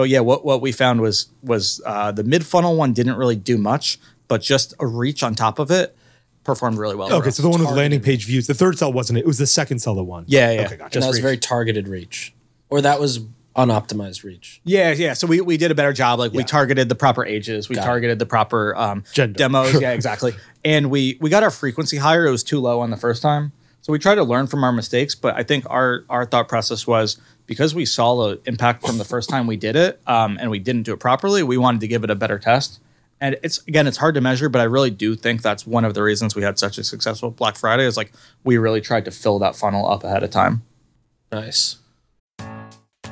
[0.00, 3.36] But yeah, what what we found was was uh, the mid funnel one didn't really
[3.36, 5.94] do much, but just a reach on top of it
[6.42, 7.12] performed really well.
[7.12, 9.20] Okay, so the one with landing page views, the third cell wasn't it?
[9.20, 10.24] It was the second cell that won.
[10.26, 10.60] Yeah, yeah.
[10.62, 10.96] Okay, gotcha.
[10.96, 11.22] And that was reach.
[11.22, 12.32] very targeted reach,
[12.70, 13.20] or that was
[13.56, 14.62] unoptimized reach.
[14.64, 15.12] Yeah, yeah.
[15.12, 16.18] So we, we did a better job.
[16.18, 17.68] Like we targeted the proper ages.
[17.68, 17.84] We Got it.
[17.84, 19.78] targeted the proper um, demos.
[19.78, 20.32] yeah, exactly.
[20.64, 22.26] And we we got our frequency higher.
[22.26, 23.52] It was too low on the first time.
[23.82, 25.14] So we tried to learn from our mistakes.
[25.14, 29.04] But I think our our thought process was because we saw the impact from the
[29.04, 31.42] first time we did it, um, and we didn't do it properly.
[31.42, 32.80] We wanted to give it a better test.
[33.20, 35.94] And it's again, it's hard to measure, but I really do think that's one of
[35.94, 37.84] the reasons we had such a successful Black Friday.
[37.84, 38.12] Is like
[38.44, 40.62] we really tried to fill that funnel up ahead of time.
[41.32, 41.76] Nice.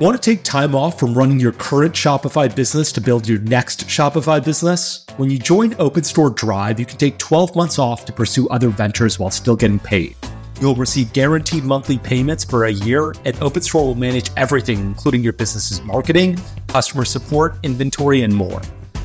[0.00, 3.88] Want to take time off from running your current Shopify business to build your next
[3.88, 5.04] Shopify business?
[5.16, 8.68] When you join Open Store Drive, you can take 12 months off to pursue other
[8.68, 10.14] ventures while still getting paid.
[10.60, 15.22] You'll receive guaranteed monthly payments for a year, and Open Store will manage everything, including
[15.22, 18.60] your business's marketing, customer support, inventory, and more.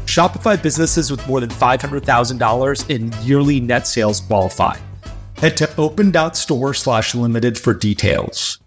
[0.06, 4.78] Shopify businesses with more than $500,000 in yearly net sales qualify.
[5.38, 8.60] Head to open.store slash limited for details.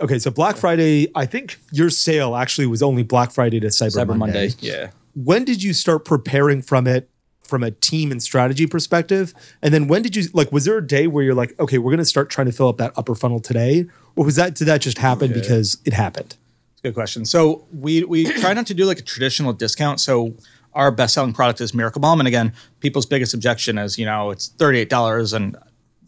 [0.00, 4.04] Okay, so Black Friday, I think your sale actually was only Black Friday to Cyber,
[4.04, 4.48] Cyber Monday.
[4.48, 4.90] Monday, yeah.
[5.14, 7.08] When did you start preparing from it
[7.50, 9.34] from a team and strategy perspective?
[9.60, 11.90] And then when did you like was there a day where you're like, okay, we're
[11.90, 13.86] gonna start trying to fill up that upper funnel today?
[14.16, 16.36] Or was that did that just happen because it happened?
[16.82, 17.26] Good question.
[17.26, 20.00] So we we try not to do like a traditional discount.
[20.00, 20.34] So
[20.72, 24.30] our best selling product is Miracle Balm, and again, people's biggest objection is you know
[24.30, 25.56] it's thirty eight dollars, and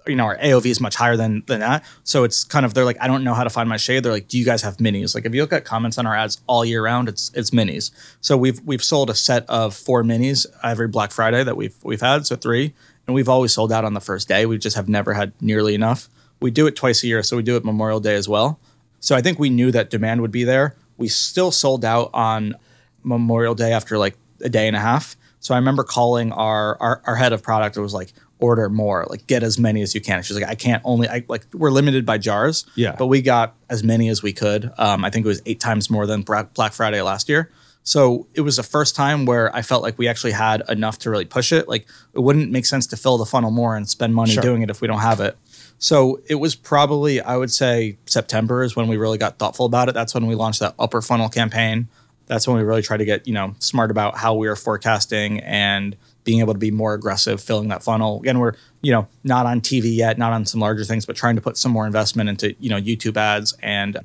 [0.06, 1.84] you know our AOV is much higher than than that.
[2.04, 4.02] So it's kind of they're like I don't know how to find my shade.
[4.02, 5.14] They're like, do you guys have minis?
[5.14, 7.90] Like if you look at comments on our ads all year round, it's it's minis.
[8.20, 12.00] So we've we've sold a set of four minis every Black Friday that we've we've
[12.00, 12.74] had, so three,
[13.06, 14.46] and we've always sold out on the first day.
[14.46, 16.08] We just have never had nearly enough.
[16.40, 18.58] We do it twice a year, so we do it Memorial Day as well.
[19.00, 20.76] So I think we knew that demand would be there.
[20.96, 22.56] We still sold out on
[23.02, 25.16] Memorial Day after like a day and a half.
[25.40, 27.76] So I remember calling our our, our head of product.
[27.76, 30.22] It was like order more, like get as many as you can.
[30.22, 32.66] She's like, I can't only I like we're limited by jars.
[32.74, 32.94] Yeah.
[32.98, 34.70] But we got as many as we could.
[34.78, 37.50] Um, I think it was eight times more than Black Friday last year.
[37.84, 41.10] So it was the first time where I felt like we actually had enough to
[41.10, 41.68] really push it.
[41.68, 44.42] Like it wouldn't make sense to fill the funnel more and spend money Sure.
[44.42, 45.36] doing it if we don't have it.
[45.78, 49.88] So it was probably, I would say, September is when we really got thoughtful about
[49.88, 49.94] it.
[49.94, 51.88] That's when we launched that upper funnel campaign.
[52.26, 55.40] That's when we really tried to get, you know, smart about how we were forecasting
[55.40, 58.20] and being able to be more aggressive filling that funnel.
[58.20, 61.36] Again, we're, you know, not on TV yet, not on some larger things, but trying
[61.36, 63.98] to put some more investment into, you know, YouTube ads and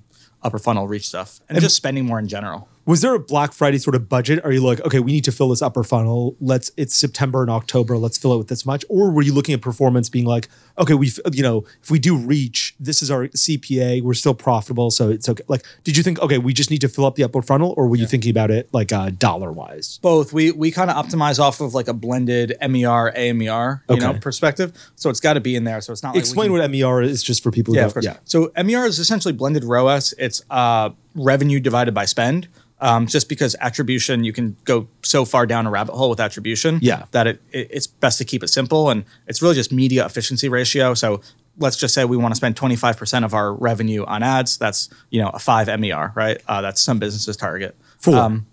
[0.44, 2.68] upper funnel reach stuff and just spending more in general.
[2.88, 4.40] Was there a Black Friday sort of budget?
[4.46, 6.38] Are you like, okay, we need to fill this upper funnel.
[6.40, 7.98] Let's it's September and October.
[7.98, 8.86] Let's fill it with this much.
[8.88, 10.48] Or were you looking at performance, being like,
[10.80, 14.02] okay, we you know if we do reach, this is our CPA.
[14.02, 15.44] We're still profitable, so it's okay.
[15.50, 17.88] Like, did you think, okay, we just need to fill up the upper funnel, or
[17.90, 20.00] were you thinking about it like uh, dollar wise?
[20.02, 24.14] both we we kind of optimize off of like a blended MER AMER you know
[24.14, 26.72] perspective so it's got to be in there so it's not like Explain can- what
[26.72, 27.74] MER is, just for people.
[27.74, 28.18] Who yeah of course Yeah.
[28.24, 32.48] so MER is essentially blended ROAS it's uh revenue divided by spend
[32.80, 36.80] um, just because attribution you can go so far down a rabbit hole with attribution
[36.82, 37.06] Yeah.
[37.12, 40.48] that it, it it's best to keep it simple and it's really just media efficiency
[40.48, 41.22] ratio so
[41.58, 45.20] let's just say we want to spend 25% of our revenue on ads that's you
[45.22, 48.16] know a 5 MER right uh, that's some businesses target Four.
[48.18, 48.46] Um,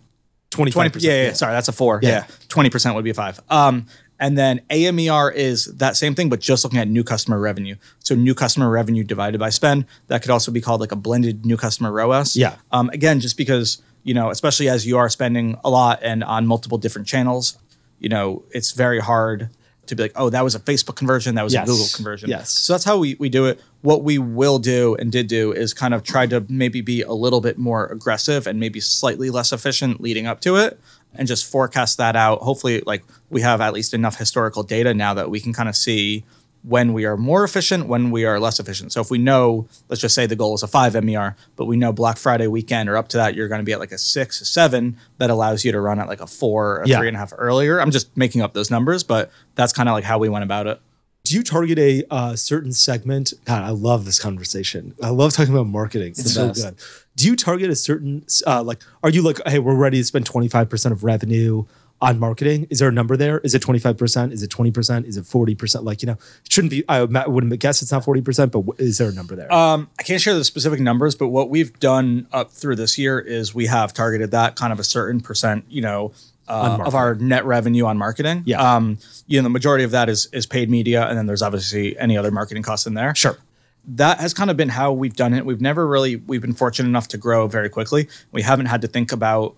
[0.50, 0.88] Twenty Twenty.
[0.88, 1.98] five Yeah, yeah, Sorry, that's a four.
[2.00, 2.08] Yeah.
[2.10, 3.40] Yeah, twenty percent would be a five.
[3.50, 3.86] Um,
[4.20, 7.76] and then AMER is that same thing, but just looking at new customer revenue.
[7.98, 9.86] So new customer revenue divided by spend.
[10.08, 12.36] That could also be called like a blended new customer ROAS.
[12.36, 12.56] Yeah.
[12.72, 16.46] Um, again, just because you know, especially as you are spending a lot and on
[16.46, 17.58] multiple different channels,
[17.98, 19.48] you know, it's very hard
[19.86, 21.66] to be like, oh, that was a Facebook conversion, that was Yes.
[21.66, 22.28] a Google conversion.
[22.30, 22.50] Yes.
[22.50, 23.60] So that's how we, we do it.
[23.82, 27.12] What we will do and did do is kind of try to maybe be a
[27.12, 30.78] little bit more aggressive and maybe slightly less efficient leading up to it
[31.16, 32.40] and just forecast that out.
[32.40, 35.76] Hopefully, like we have at least enough historical data now that we can kind of
[35.76, 36.24] see
[36.66, 38.90] when we are more efficient, when we are less efficient.
[38.90, 41.76] So if we know, let's just say the goal is a five MER, but we
[41.76, 43.98] know Black Friday weekend or up to that, you're going to be at like a
[43.98, 46.98] six, a seven, that allows you to run at like a four, or Yeah.
[46.98, 47.80] three and a half earlier.
[47.82, 50.66] I'm just making up those numbers, but that's kind of like how we went about
[50.66, 50.80] it.
[51.24, 53.32] Do you target a uh, certain segment?
[53.46, 54.94] God, I love this conversation.
[55.02, 56.08] I love talking about marketing.
[56.10, 56.62] It's, the so best.
[56.62, 56.76] good.
[57.16, 58.82] Do you target a certain uh, like?
[59.02, 61.64] Are you like, hey, we're ready to spend twenty five percent of revenue
[62.02, 62.66] on marketing?
[62.68, 63.38] Is there a number there?
[63.38, 64.34] Is it twenty five percent?
[64.34, 65.06] Is it twenty percent?
[65.06, 65.82] Is it forty percent?
[65.84, 66.84] Like you know, it shouldn't be.
[66.90, 69.50] I would- wouldn't guess it's not forty percent, but is there a number there?
[69.50, 73.18] Um, I can't share the specific numbers, but what we've done up through this year
[73.18, 76.12] is we have targeted that kind of a certain percent, you know,
[76.48, 78.42] uh, of our net revenue on marketing.
[78.46, 78.60] Yeah.
[78.76, 81.98] Um, you know, the majority of that is is paid media, and then there's obviously
[81.98, 83.14] any other marketing costs in there.
[83.14, 83.38] sure.
[83.86, 85.44] That has kind of been how we've done it.
[85.44, 88.08] We've never really we've been fortunate enough to grow very quickly.
[88.32, 89.56] We haven't had to think about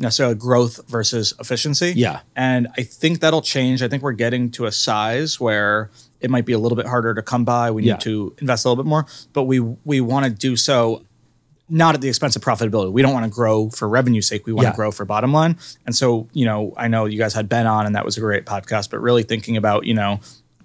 [0.00, 1.92] necessarily growth versus efficiency.
[1.96, 2.20] Yeah.
[2.34, 3.80] And I think that'll change.
[3.82, 7.14] I think we're getting to a size where it might be a little bit harder
[7.14, 7.70] to come by.
[7.70, 7.96] We need Yeah.
[7.98, 11.04] to invest a little bit more, but we we want to do so
[11.70, 12.90] not at the expense of profitability.
[12.90, 14.46] We don't want to grow for revenue's sake.
[14.46, 14.70] We want Yeah.
[14.70, 15.56] to grow for bottom line.
[15.86, 18.20] And so, you know, I know you guys had Ben on and that was a
[18.20, 20.20] great podcast, but really thinking about, you know,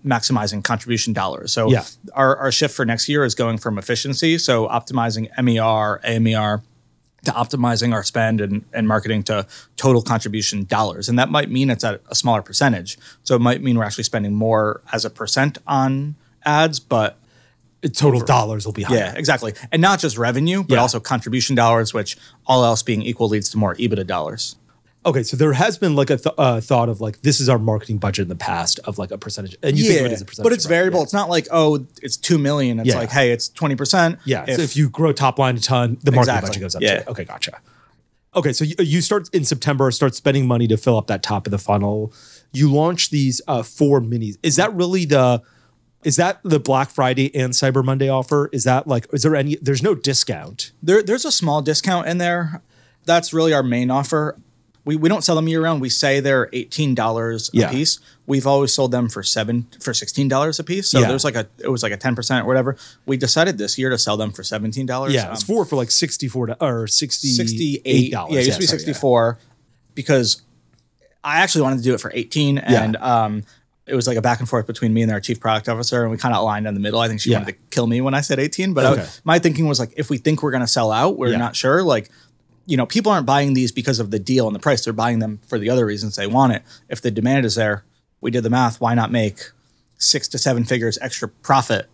[0.06, 1.52] maximizing contribution dollars.
[1.54, 1.84] So Yeah.
[2.14, 6.62] our, our shift for next year is going from efficiency, so optimizing MER, AMER,
[7.26, 11.08] to optimizing our spend and, and marketing to total contribution dollars.
[11.08, 12.98] And that might mean it's at a smaller percentage.
[13.24, 17.18] So it might mean we're actually spending more as a percent on ads, but
[17.92, 18.98] Total dollars will be higher.
[18.98, 19.54] yeah, exactly.
[19.72, 20.82] And not just revenue, but Yeah.
[20.82, 22.18] also contribution dollars, which
[22.48, 24.56] all else being equal leads to more EBITDA dollars.
[25.06, 27.60] Okay, so there has been like a th- uh, thought of like this is our
[27.60, 30.22] marketing budget in the past of like a percentage, and you think of it as
[30.22, 30.78] a percentage, but it's revenue.
[30.92, 31.04] variable.
[31.04, 32.80] It's not like oh, it's two million.
[32.80, 33.00] It's Yeah.
[33.00, 34.20] like hey, it's twenty percent.
[34.24, 34.46] Yeah.
[34.46, 36.48] so if you grow top line a ton, the marketing Exactly.
[36.52, 36.82] budget goes up.
[36.82, 37.00] Yeah.
[37.04, 37.10] Too.
[37.12, 37.60] Okay, gotcha.
[38.36, 41.46] Okay, so you, you start in September, start spending money to fill up that top
[41.48, 42.14] of the funnel.
[42.54, 44.38] You launch these uh, four minis.
[44.42, 45.42] Is that really the?
[46.04, 48.50] Is that the Black Friday and Cyber Monday offer?
[48.52, 49.08] Is that like?
[49.14, 49.56] Is there any?
[49.62, 50.72] There's no discount.
[50.82, 52.62] there, there's a small discount in there.
[53.06, 54.38] That's really our main offer.
[54.86, 55.80] We, we don't sell them year round.
[55.80, 57.70] We say they're eighteen dollars Yeah.
[57.70, 58.00] a piece.
[58.26, 60.90] We've always sold them for seven for sixteen dollars a piece.
[60.90, 61.08] So Yeah.
[61.08, 62.76] there's like a it was like a ten percent or whatever.
[63.06, 65.14] We decided this year to sell them for seventeen dollars.
[65.14, 68.34] Yeah, it's four for like sixty four or sixty 68 dollars.
[68.34, 69.38] Yeah, it used to be 64
[69.96, 70.42] because
[71.24, 73.44] I actually wanted to do it for 18 and um
[73.86, 76.12] it was like a back and forth between me and our chief product officer and
[76.12, 77.00] we kind of aligned in the middle.
[77.00, 77.40] I think she Yeah.
[77.40, 79.06] wanted to kill me when I said 18, but I- Okay.
[79.26, 81.38] my thinking was like if we think we're going to sell out, we're Yeah.
[81.38, 82.10] not sure like
[82.66, 84.86] you know, people aren't buying these because of the deal and the price.
[84.86, 86.64] They're buying them for the other reasons they want it.
[86.88, 87.84] If the demand is there,
[88.22, 89.52] we did the math, why not make
[89.98, 91.90] 6 to 7 figures extra profit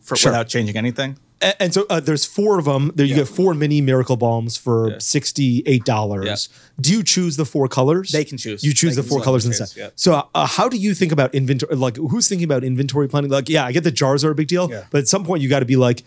[0.00, 0.30] for Sure.
[0.30, 1.16] without changing anything?
[1.42, 2.92] And, and so uh, there's four of them.
[2.94, 6.48] There you get four mini miracle balms for sixty eight dollars.
[6.50, 6.58] Yeah.
[6.80, 8.10] Do you choose the four colors?
[8.12, 8.62] They can choose.
[8.64, 9.64] You choose They the can four select colors inside.
[9.66, 9.90] shades, yeah.
[9.96, 11.74] So uh, how do you think about inventory?
[11.76, 13.30] Like who's thinking about inventory planning?
[13.30, 14.84] Like yeah, I get the jars are a big deal, Yeah.
[14.90, 16.02] but at some point you got to be like.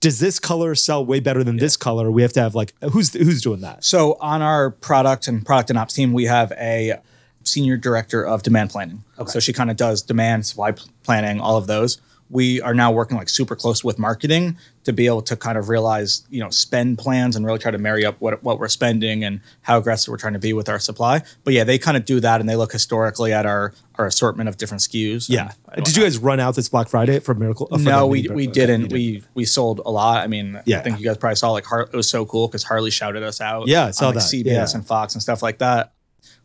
[0.00, 2.10] does this color sell way better than this color?
[2.10, 3.84] We have to have like who's who's doing that?
[3.84, 7.00] So on our product and product and ops team, we have a
[7.42, 9.02] senior director of demand planning.
[9.26, 12.00] So she kind of does demand, supply p- planning, all of those.
[12.34, 15.68] We are now working like super close with marketing to be able to kind of
[15.68, 19.22] realize, you know, spend plans and really try to marry up what, what we're spending
[19.22, 21.22] and how aggressive we're trying to be with our supply.
[21.44, 24.48] But yeah, they kind of do that and they look historically at our our assortment
[24.48, 25.28] of different SKUs.
[25.28, 25.52] Yeah.
[25.76, 27.68] Did you guys run out this Black Friday for Miracle?
[27.70, 28.88] uh, for no, we we didn't.
[28.88, 28.92] did.
[28.92, 30.24] We we sold a lot.
[30.24, 30.80] I mean, Yeah.
[30.80, 33.22] I think you guys probably saw like Har- it was so cool because Harley shouted
[33.22, 33.68] us out.
[33.68, 34.28] Yeah, I saw on, like, that.
[34.30, 34.78] CBS Yeah.
[34.78, 35.92] and Fox and stuff like that.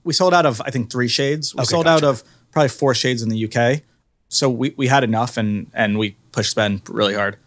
[0.04, 1.56] We sold out of I think three shades.
[1.56, 2.06] We Okay, sold gotcha.
[2.06, 3.82] out of probably four shades in the UK.
[4.30, 7.38] So we, we had enough and and we pushed spend really hard.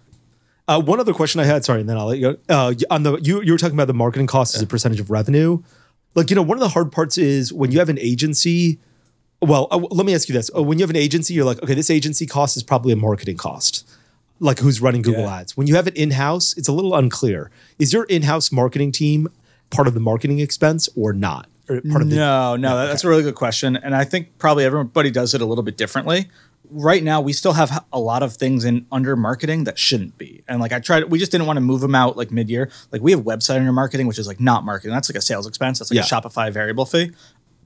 [0.68, 2.38] Uh, one other question I had, sorry, and then I'll let you go.
[2.48, 5.10] Uh, on the you you were talking about the marketing cost as a percentage of
[5.10, 5.62] revenue.
[6.14, 8.78] Like you know, one of the hard parts is when you have an agency.
[9.40, 11.62] Well, uh, let me ask you this: uh, When you have an agency, you're like,
[11.62, 13.88] okay, this agency cost is probably a marketing cost.
[14.40, 15.36] Like who's running Google Yeah.
[15.40, 15.56] Ads?
[15.56, 17.50] When you have it in house, it's a little unclear.
[17.78, 19.28] Is your in house marketing team
[19.70, 21.48] part of the marketing expense or not?
[21.68, 24.36] Or part of the No, no, that- that's a really good question, and I think
[24.38, 26.28] probably everybody does it a little bit differently.
[26.74, 30.42] Right now, we still have a lot of things in under marketing that shouldn't be,
[30.48, 32.70] and like I tried, we just didn't want to move them out like mid year.
[32.90, 34.92] Like we have website under marketing, which is like not marketing.
[34.92, 35.78] That's like a sales expense.
[35.78, 36.02] That's like Yeah.
[36.02, 37.10] a Shopify variable fee.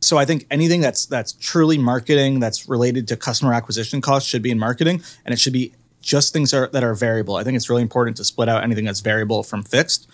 [0.00, 4.42] So I think anything that's that's truly marketing that's related to customer acquisition costs should
[4.42, 7.36] be in marketing, and it should be just things are, that are variable.
[7.36, 10.08] I think it's really important to split out anything that's variable from fixed.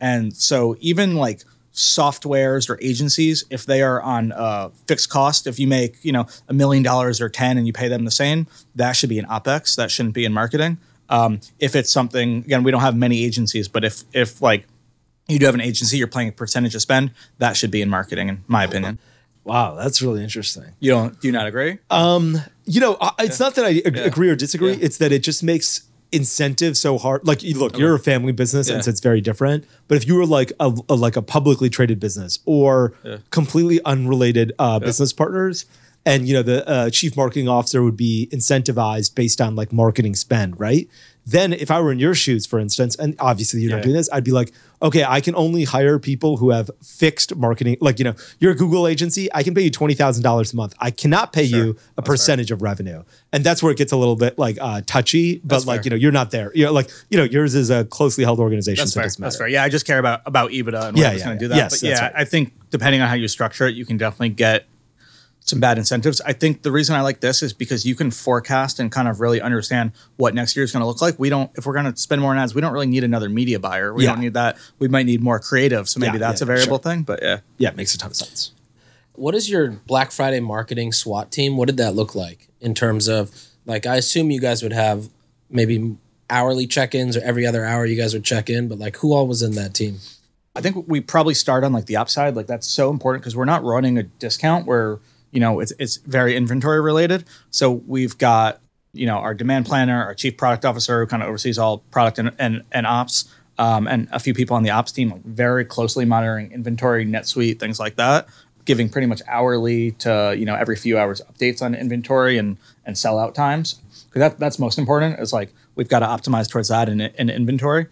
[0.00, 1.42] And so even like
[1.78, 6.26] softwares or agencies, if they are on uh, fixed cost, if you make you know
[6.48, 9.24] a million dollars or ten and you pay them the same, that should be in
[9.26, 9.76] opex.
[9.76, 10.78] That shouldn't be in marketing.
[11.08, 14.66] Um, if it's something again, we don't have many agencies, but if if like
[15.28, 17.88] you do have an agency, you're playing a percentage of spend, that should be in
[17.88, 18.98] marketing, in my opinion.
[19.44, 20.64] wow, that's really interesting.
[20.80, 21.20] You don't?
[21.20, 21.78] Do you not agree?
[21.90, 24.02] um You know, I, it's not that I ag- Yeah.
[24.02, 24.72] agree or disagree.
[24.72, 24.84] Yeah.
[24.86, 25.82] It's that it just makes
[26.12, 27.26] incentive so hard.
[27.26, 28.76] Like, you look, you're a family business, Yeah.
[28.76, 29.64] and so it's very different.
[29.88, 32.94] But if you were like a, a- like a publicly traded business or
[33.30, 35.66] completely unrelated uh, business partners,
[36.06, 40.14] and you know the uh, chief marketing officer would be incentivized based on like marketing
[40.14, 40.88] spend, right?
[41.30, 43.82] Then, if I were in your shoes, for instance, and obviously you're not Yeah.
[43.84, 47.76] doing this, I'd be like, okay, I can only hire people who have fixed marketing.
[47.80, 50.56] Like, you know, you're a Google agency, I can pay you twenty thousand dollars a
[50.56, 50.74] month.
[50.78, 54.16] I cannot pay you a percentage of revenue, and that's where it gets a little
[54.16, 55.38] bit like uh, touchy.
[55.44, 55.84] But That's like, fair.
[55.84, 56.50] you know, you're not there.
[56.54, 58.80] You're like, you know, yours is a closely held organization.
[58.82, 59.10] That's so fair.
[59.18, 59.48] That's fair.
[59.48, 61.38] Yeah, I just care about about EBITDA and Yeah, yeah, going to yeah.
[61.38, 61.56] do that.
[61.56, 62.12] Yes, but yeah.
[62.14, 64.66] I think depending on how you structure it, you can definitely get
[65.48, 66.20] some bad incentives.
[66.20, 69.20] I think the reason I like this is because you can forecast and kind of
[69.20, 71.18] really understand what next year is going to look like.
[71.18, 73.28] We don't, if we're going to spend more on ads, we don't really need another
[73.28, 73.92] media buyer.
[73.92, 74.10] We Yeah.
[74.10, 74.58] don't need that.
[74.78, 75.88] We might need more creative.
[75.88, 76.92] So maybe Yeah, that's yeah, a variable sure.
[76.92, 77.02] thing.
[77.02, 78.52] But yeah, Yeah, it makes a ton of sense.
[79.14, 81.56] What is your Black Friday marketing SWAT team?
[81.56, 83.30] What did that look like in terms of
[83.66, 83.84] like?
[83.86, 85.08] I assume you guys would have
[85.50, 85.96] maybe
[86.30, 89.26] hourly check-ins or every other hour you guys would check in, but like who all
[89.26, 89.98] was in that team?
[90.54, 92.36] I think we probably start on like the upside.
[92.36, 94.98] Like that's so important because we're not running a discount where
[95.30, 97.24] you know it's it's very inventory related.
[97.50, 98.60] So we've got
[98.92, 102.18] you know our demand planner, our chief product officer who kind of oversees all product
[102.18, 105.64] and and, and ops, um, and a few people on the ops team like very
[105.64, 108.26] closely monitoring inventory, NetSuite, things like that.
[108.64, 112.96] Giving pretty much hourly to you know every few hours updates on inventory and and
[112.96, 115.18] sellout times because that that's most important.
[115.20, 117.86] Is like we've got to optimize towards that in, in inventory.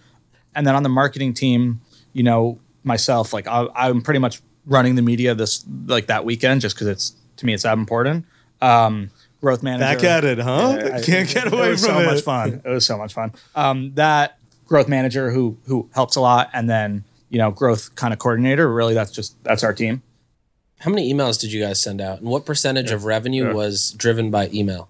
[0.54, 1.80] And then on the marketing team,
[2.14, 6.60] you know, myself, like I, I'm pretty much running the media this like that weekend
[6.60, 8.24] just because it's to me it's that important.
[8.60, 9.84] Um, growth manager.
[9.84, 10.76] Back at it, huh?
[10.78, 12.06] Yeah, I- Can't get away from it It was from so it.
[12.06, 12.62] much fun.
[12.64, 13.32] It was so much fun.
[13.54, 18.12] Um, that growth manager who who helps a lot, and then you know growth kind
[18.12, 18.72] of coordinator.
[18.72, 20.02] Really, that's just that's our team.
[20.80, 23.52] How many emails did you guys send out, and what percentage of revenue Yeah.
[23.54, 24.88] was driven by email?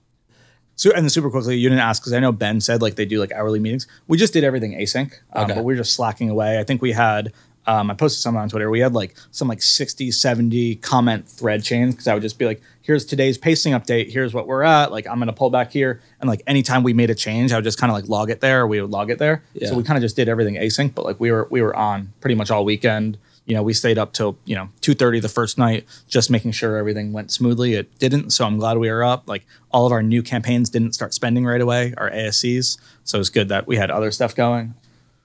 [0.79, 3.07] So and then super quickly, you didn't ask because I know Ben said like they
[3.07, 3.87] do like hourly meetings.
[4.09, 5.55] We just did everything async, um, Okay.
[5.55, 6.59] but we are just slacking away.
[6.59, 7.33] I think we had.
[7.67, 8.71] Um, I posted something on Twitter.
[8.71, 12.47] We had like some like 60, 70 comment thread chains because I would just be
[12.47, 14.11] like, here's today's pacing update.
[14.11, 14.93] Here's what we're at.
[14.93, 16.01] Like, I'm going to pull back here.
[16.21, 18.41] And like anytime we made a change, I would just kind of like log it
[18.41, 19.43] there or we would log it there.
[19.55, 19.69] Yeah.
[19.69, 22.13] So we kind of just did everything async, but like we were, we were on
[22.21, 23.19] pretty much all weekend.
[23.47, 26.77] You know, we stayed up till, you know, 2.30 the first night, just making sure
[26.77, 27.75] everything went smoothly.
[27.75, 28.31] It didn't.
[28.31, 29.29] So I'm glad we were up.
[29.29, 32.79] Like all of our new campaigns didn't start spending right away, our ASCs.
[33.05, 34.75] So it's good that we had other stuff going.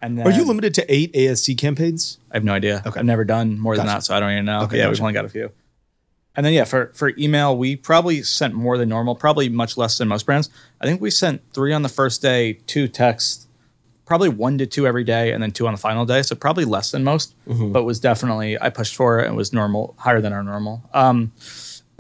[0.01, 2.17] And then Are you limited to eight ASC campaigns?
[2.31, 2.81] I have no idea.
[2.85, 2.99] Okay.
[2.99, 4.61] I've never done more than that, so I don't even know.
[4.63, 4.91] Okay, yeah, gotcha.
[4.91, 5.51] we've only got a few.
[6.35, 9.97] And then yeah, for for email, we probably sent more than normal, probably much less
[9.97, 10.49] than most brands.
[10.79, 13.47] I think we sent three on the first day, two texts,
[14.05, 16.21] probably one to two every day, and then two on the final day.
[16.21, 17.73] So probably less than most, Mm-hmm.
[17.73, 19.27] but was definitely I pushed for it.
[19.27, 20.81] It was normal, higher than our normal.
[20.93, 21.33] Um,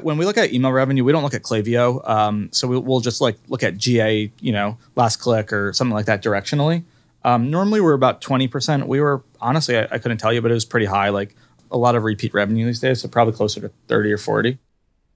[0.01, 2.07] when we look at email revenue, we don't look at Klaviyo.
[2.09, 5.93] Um, so we, we'll just like look at GA, you know, last click or something
[5.93, 6.83] like that directionally.
[7.23, 8.87] Um, normally we're about 20%.
[8.87, 11.09] We were honestly, I, I couldn't tell you, but it was pretty high.
[11.09, 11.35] Like
[11.69, 14.57] a lot of repeat revenue these days, so probably closer to 30 or 40.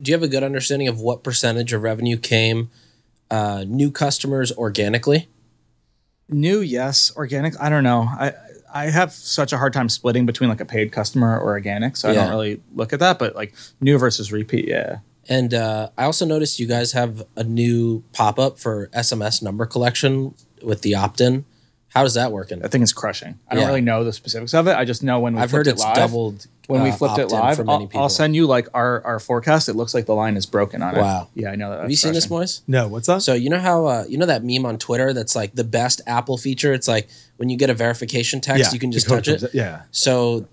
[0.02, 2.70] Do you have a good understanding of what percentage of revenue came
[3.32, 5.30] uh, new customers organically?
[6.28, 7.12] New, yes.
[7.16, 8.02] Organic, I don't know.
[8.02, 8.34] I
[8.76, 12.10] I have such a hard time splitting between like a paid customer or organic, so
[12.10, 13.20] I don't really look at that.
[13.20, 14.98] But like new versus repeat, yeah.
[15.30, 19.66] And uh, I also noticed you guys have a new pop up for SMS number
[19.66, 21.46] collection with the opt in.
[21.96, 22.46] How is that work?
[22.46, 22.66] working?
[22.66, 23.40] I think it's crushing.
[23.50, 24.76] I don't really know the specifics of it.
[24.76, 26.96] I just know when we I've flipped heard it it's live, doubled when we uh,
[26.96, 27.56] flipped it opt-in live.
[27.56, 28.02] for many I'll, people.
[28.02, 29.70] I'll send you like our our forecast.
[29.70, 31.02] It looks like the line is broken on it.
[31.02, 31.30] Wow.
[31.34, 31.82] Yeah, I know that.
[31.82, 32.62] Have you seen this, Moiz?
[32.68, 33.22] No, what's that?
[33.22, 36.02] So you know how uh, you know that meme on Twitter that's like the best
[36.06, 36.74] Apple feature.
[36.74, 39.44] It's like when you get a verification text, you can just touch it.
[39.54, 39.84] Yeah.
[39.92, 40.48] So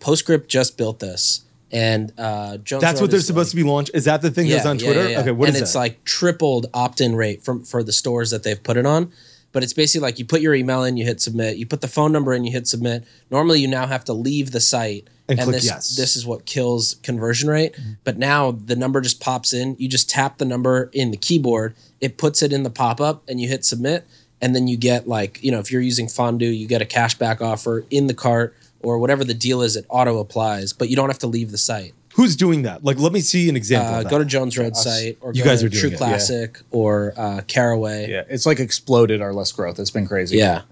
[0.00, 3.62] Postscript just built this, and uh, Jones That's Road what they're is supposed to be
[3.62, 3.92] launched.
[3.94, 5.20] Is that the thing that's on Twitter?
[5.20, 5.78] Okay, what and is it's that?
[5.78, 9.10] like tripled opt-in rate from for the stores that they've put it on.
[9.52, 11.56] But it's basically like you put your email in, you hit submit.
[11.56, 13.04] You put the phone number in, you hit submit.
[13.30, 15.96] Normally, you now have to leave the site, And click this yes.
[15.96, 17.74] this is what kills conversion rate.
[17.74, 17.92] Mm-hmm.
[18.04, 19.76] But now the number just pops in.
[19.78, 21.74] You just tap the number in the keyboard.
[22.00, 24.06] It puts it in the pop up, and you hit submit.
[24.40, 27.40] And then you get like you know if you're using Fondue, you get a cashback
[27.40, 29.76] offer in the cart or whatever the deal is.
[29.76, 31.94] It auto applies, but you don't have to leave the site.
[32.14, 32.84] Who's doing that?
[32.84, 33.94] Like, let me see an example.
[33.94, 34.10] Uh, of that.
[34.10, 35.98] go to Jones Road site or You go guys to are doing True it, yeah.
[35.98, 38.10] Classic or uh, Caraway.
[38.10, 39.78] Yeah, it's like exploded our list growth.
[39.78, 40.36] It's been crazy.
[40.36, 40.62] Yeah.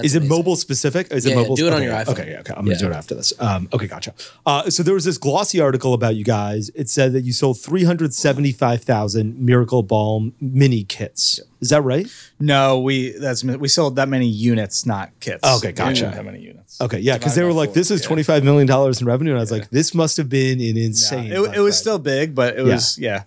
[0.00, 0.36] That's is it amazing.
[0.36, 1.12] mobile specific?
[1.12, 1.56] Is Yeah, it yeah, mobile?
[1.56, 2.08] do it on okay, your iPhone.
[2.08, 2.52] Okay, yeah, okay.
[2.56, 2.78] I'm gonna Yeah.
[2.78, 3.32] do it after this.
[3.38, 4.12] Um, okay, gotcha.
[4.44, 6.70] Uh, so there was this glossy article about you guys.
[6.74, 11.40] It said that you sold 375,000 Miracle Balm mini kits.
[11.60, 12.06] Is that right?
[12.38, 15.44] No, we that's we sold that many units, not kits.
[15.44, 16.06] Okay, gotcha.
[16.10, 16.80] didn't many units.
[16.80, 18.06] Okay, yeah, because they were like, four, "This is yeah.
[18.08, 20.84] 25 million dollars in revenue," and I was like, "This must have been an Yeah,
[20.86, 23.24] insane." it, it was still big, but it was yeah.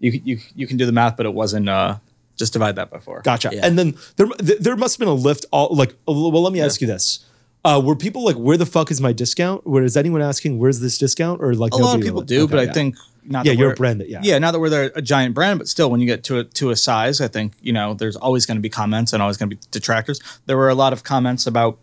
[0.00, 1.68] You you you can do the math, but it wasn't.
[1.68, 1.96] uh
[2.36, 3.20] Just divide that by four.
[3.22, 3.50] Gotcha.
[3.52, 3.64] Yeah.
[3.66, 5.46] And then there, there must have been a lift.
[5.52, 7.24] All like, well, let me ask you this:
[7.64, 10.80] uh, Were people like, "Where the fuck is my discount?" Where is anyone asking, "Where's
[10.80, 12.96] this discount?" Or like, A lot of nobody people really- do, Okay, but I think
[13.24, 13.46] not.
[13.46, 14.20] Yeah, that you're a brand that- yeah.
[14.22, 14.38] yeah.
[14.40, 16.70] Not that we're the- a giant brand, but still, when you get to a, to
[16.70, 19.48] a size, I think you know there's always going to be comments and always going
[19.50, 20.20] to be detractors.
[20.46, 21.78] There were a lot of comments about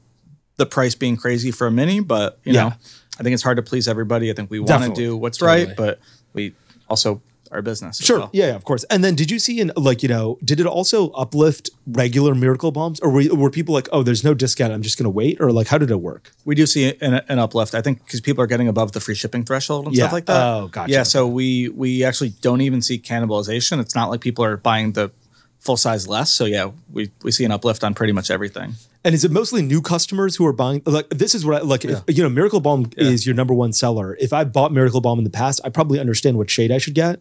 [0.57, 2.61] the price being crazy for a mini, but you Yeah.
[2.63, 2.73] know,
[3.19, 4.29] I think it's hard to please everybody.
[4.29, 5.65] I think we want to do what's Totally.
[5.67, 5.99] right, but
[6.33, 6.53] we
[6.89, 7.21] also
[7.59, 7.97] a business.
[7.97, 8.19] Sure.
[8.19, 8.29] well.
[8.33, 8.83] Yeah, yeah, of course.
[8.85, 12.71] And then did you see in like, you know, did it also uplift regular miracle
[12.71, 14.71] balms or were, were people like, oh, there's no discount.
[14.73, 15.39] I'm just going to wait?
[15.41, 16.31] Or like, how did it work?
[16.45, 17.75] We do see an, an uplift.
[17.75, 20.03] I think because people are getting above the free shipping threshold and Yeah.
[20.03, 20.43] stuff like that.
[20.43, 20.91] Oh, gotcha.
[20.91, 23.79] Yeah, so we we actually don't even see cannibalization.
[23.79, 25.11] It's not like people are buying the
[25.59, 26.31] full size less.
[26.31, 28.73] So yeah, we we see an uplift on pretty much everything.
[29.03, 30.83] And is it mostly new customers who are buying?
[30.85, 31.83] Like, this is what I like.
[31.85, 34.15] If, you know, Miracle Balm is your number one seller.
[34.19, 36.93] If I bought Miracle Balm in the past, I probably understand what shade I should
[36.93, 37.19] get.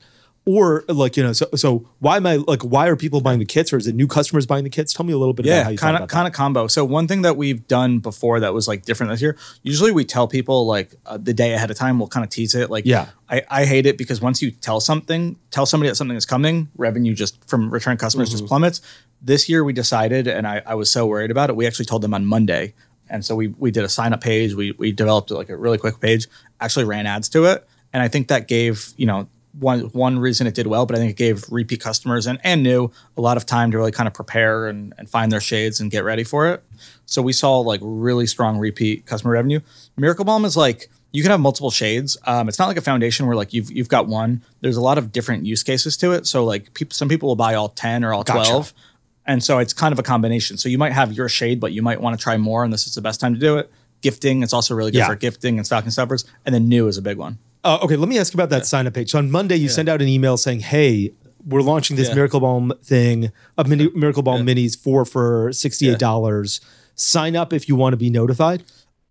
[0.53, 3.45] Or like, you know, so so why am I like, why are people buying the
[3.45, 4.93] kits or is it new customers buying the kits?
[4.93, 6.67] Tell me a little bit about how Yeah, you kind of kind of combo.
[6.67, 9.37] So one thing that we've done before that was like different this year.
[9.63, 11.99] Usually we tell people like uh, the day ahead of time.
[11.99, 12.69] We'll kind of tease it.
[12.71, 13.07] Like Yeah.
[13.29, 16.69] I, I hate it because once you tell something, tell somebody that something is coming,
[16.77, 18.39] revenue just from return customers Mm-hmm.
[18.39, 18.81] just plummets.
[19.23, 21.55] This year we decided, and I, I was so worried about it.
[21.57, 22.75] We actually told them on Monday,
[23.09, 24.55] and so we we did a sign up page.
[24.55, 26.27] We we developed like a really quick page.
[26.61, 29.29] Actually ran ads to it, and I think that gave you know
[29.59, 32.63] one one reason it did well, but I think it gave repeat customers and and
[32.63, 35.81] new a lot of time to really kind of prepare and, and find their shades
[35.81, 36.63] and get ready for it.
[37.07, 39.61] So we saw like really strong repeat customer revenue.
[39.97, 42.17] Miracle Balm is like you can have multiple shades.
[42.25, 44.43] Um, it's not like a foundation where like you've you've got one.
[44.61, 46.27] There's a lot of different use cases to it.
[46.29, 48.49] So like people, some people will buy all ten or all Gotcha.
[48.49, 48.73] twelve,
[49.27, 50.57] and so it's kind of a combination.
[50.59, 52.87] So you might have your shade, but you might want to try more, and this
[52.87, 53.69] is the best time to do it.
[54.03, 55.09] Gifting, it's also really good Yeah.
[55.09, 56.25] for gifting and stocking stuffers.
[56.47, 57.39] And then new is a big one.
[57.63, 59.11] Uh, okay, let me ask you about that sign up page.
[59.11, 61.13] So on Monday, you send out an email saying, "Hey,
[61.47, 62.15] we're launching this Yeah.
[62.15, 66.61] Miracle Balm thing, a mini Miracle Balm minis four for sixty eight dollars.
[66.95, 68.63] Sign up if you want to be notified."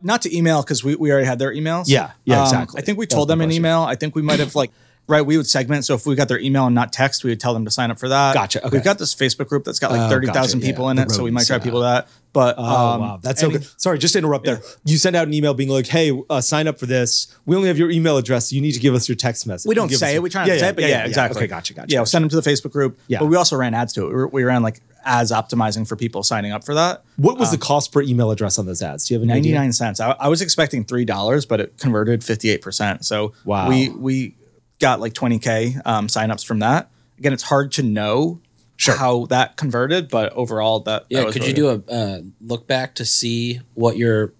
[0.01, 1.83] not to email because we, we already had their emails.
[1.87, 2.81] Yeah, yeah, Um, exactly.
[2.81, 3.81] I think we told them an email.
[3.81, 4.71] I think we might have like
[5.07, 5.21] right.
[5.21, 5.83] We would segment.
[5.83, 7.91] So if we got their email and not text, we would tell them to sign
[7.91, 8.33] up for that.
[8.33, 8.77] Gotcha, okay.
[8.77, 10.99] We've got this Facebook group that's got like Oh, thirty thousand gotcha, people yeah, in
[10.99, 11.63] it, so we might try yeah.
[11.63, 12.07] people that.
[12.31, 13.67] But Oh um, wow, that's so any- good.
[13.81, 14.61] Sorry, just to interrupt there.
[14.85, 17.35] You send out an email being like, "Hey, uh, sign up for this.
[17.47, 18.51] We only have your email address.
[18.53, 20.23] You need to give us your text message." We don't say your- it.
[20.23, 21.39] We try not to say it, but yeah, exactly.
[21.39, 21.87] Okay, gotcha, gotcha.
[21.91, 22.99] Yeah, we'll send them to the Facebook group.
[23.07, 23.19] Yeah.
[23.19, 24.13] but we also ran ads to it.
[24.15, 27.03] We, we ran like ads optimizing for people signing up for that.
[27.15, 29.07] What was the cost per email address on those ads?
[29.07, 29.53] Do you have an idea?
[29.55, 29.99] 99 cents.
[29.99, 33.03] I, I was expecting three dollars, but it converted 58%.
[33.05, 33.69] So Wow.
[33.69, 34.35] we we
[34.79, 36.91] got like 20k um, signups from that.
[37.17, 38.39] Again, it's hard to know
[38.87, 42.21] how that converted, but overall, that Yeah, that was could really you do a uh,
[42.41, 44.33] look back to see what your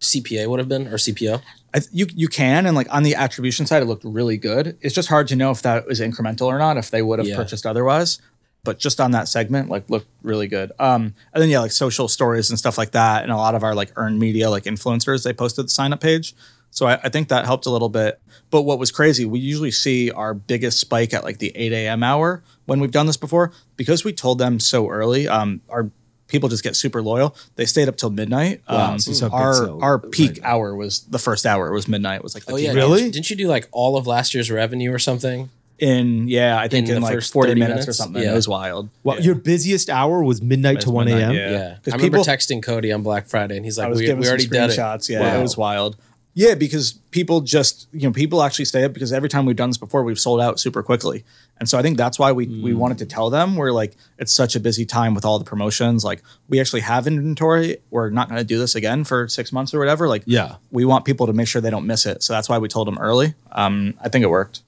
[0.00, 1.40] CPA would have been or CPO?
[1.72, 4.76] I, th- you you can and like on the attribution side, it looked really good.
[4.80, 6.76] It's just hard to know if that was incremental or not.
[6.76, 7.36] If they would have Yeah.
[7.36, 8.20] purchased otherwise.
[8.62, 10.72] but just on that segment, like looked really good.
[10.78, 13.62] Um, and then yeah, like social stories and stuff like that, and a lot of
[13.62, 16.34] our like earned media, like influencers, they posted the sign up page.
[16.74, 18.20] So I, I think that helped a little bit.
[18.50, 22.02] But what was crazy, we usually see our biggest spike at like the 8 a.m.
[22.02, 25.26] hour when we've done this before because we told them so early.
[25.26, 25.90] Um, our
[26.26, 27.36] people just get super loyal.
[27.56, 28.60] They stayed up till midnight.
[28.68, 29.78] um, so it's a big our sale.
[29.82, 31.68] our peak hour was the first hour.
[31.68, 32.16] It was midnight.
[32.16, 33.00] It was like the Oh peak yeah, Really?
[33.02, 35.50] Didn't, didn't you do like all of last year's revenue or something?
[35.80, 38.22] in yeah, I think In in, the like first 40 30 minutes, or something.
[38.22, 38.30] Yeah.
[38.30, 38.88] It was wild.
[39.02, 39.22] Well, Yeah.
[39.22, 41.18] your busiest hour was midnight to 1 a.m.
[41.18, 41.50] yeah.
[41.50, 44.26] Yeah, I 'Cause remember people- texting Cody on Black Friday, and he's like, "We, we
[44.28, 45.08] already did it." screenshots.
[45.08, 45.38] Yeah, Wow.
[45.40, 45.96] it was wild.
[46.36, 49.70] Yeah, because people just you know people actually stay up because every time we've done
[49.70, 51.22] this before, we've sold out super quickly,
[51.60, 52.76] and so I think that's why we we Mm.
[52.76, 56.02] wanted to tell them we're like it's such a busy time with all the promotions.
[56.02, 57.78] Like we actually have inventory.
[57.90, 60.08] We're not going to do this again for six months or whatever.
[60.08, 60.56] Like Yeah.
[60.72, 62.22] we want people to make sure they don't miss it.
[62.24, 63.34] So that's why we told them early.
[63.52, 64.62] Um, I think it worked.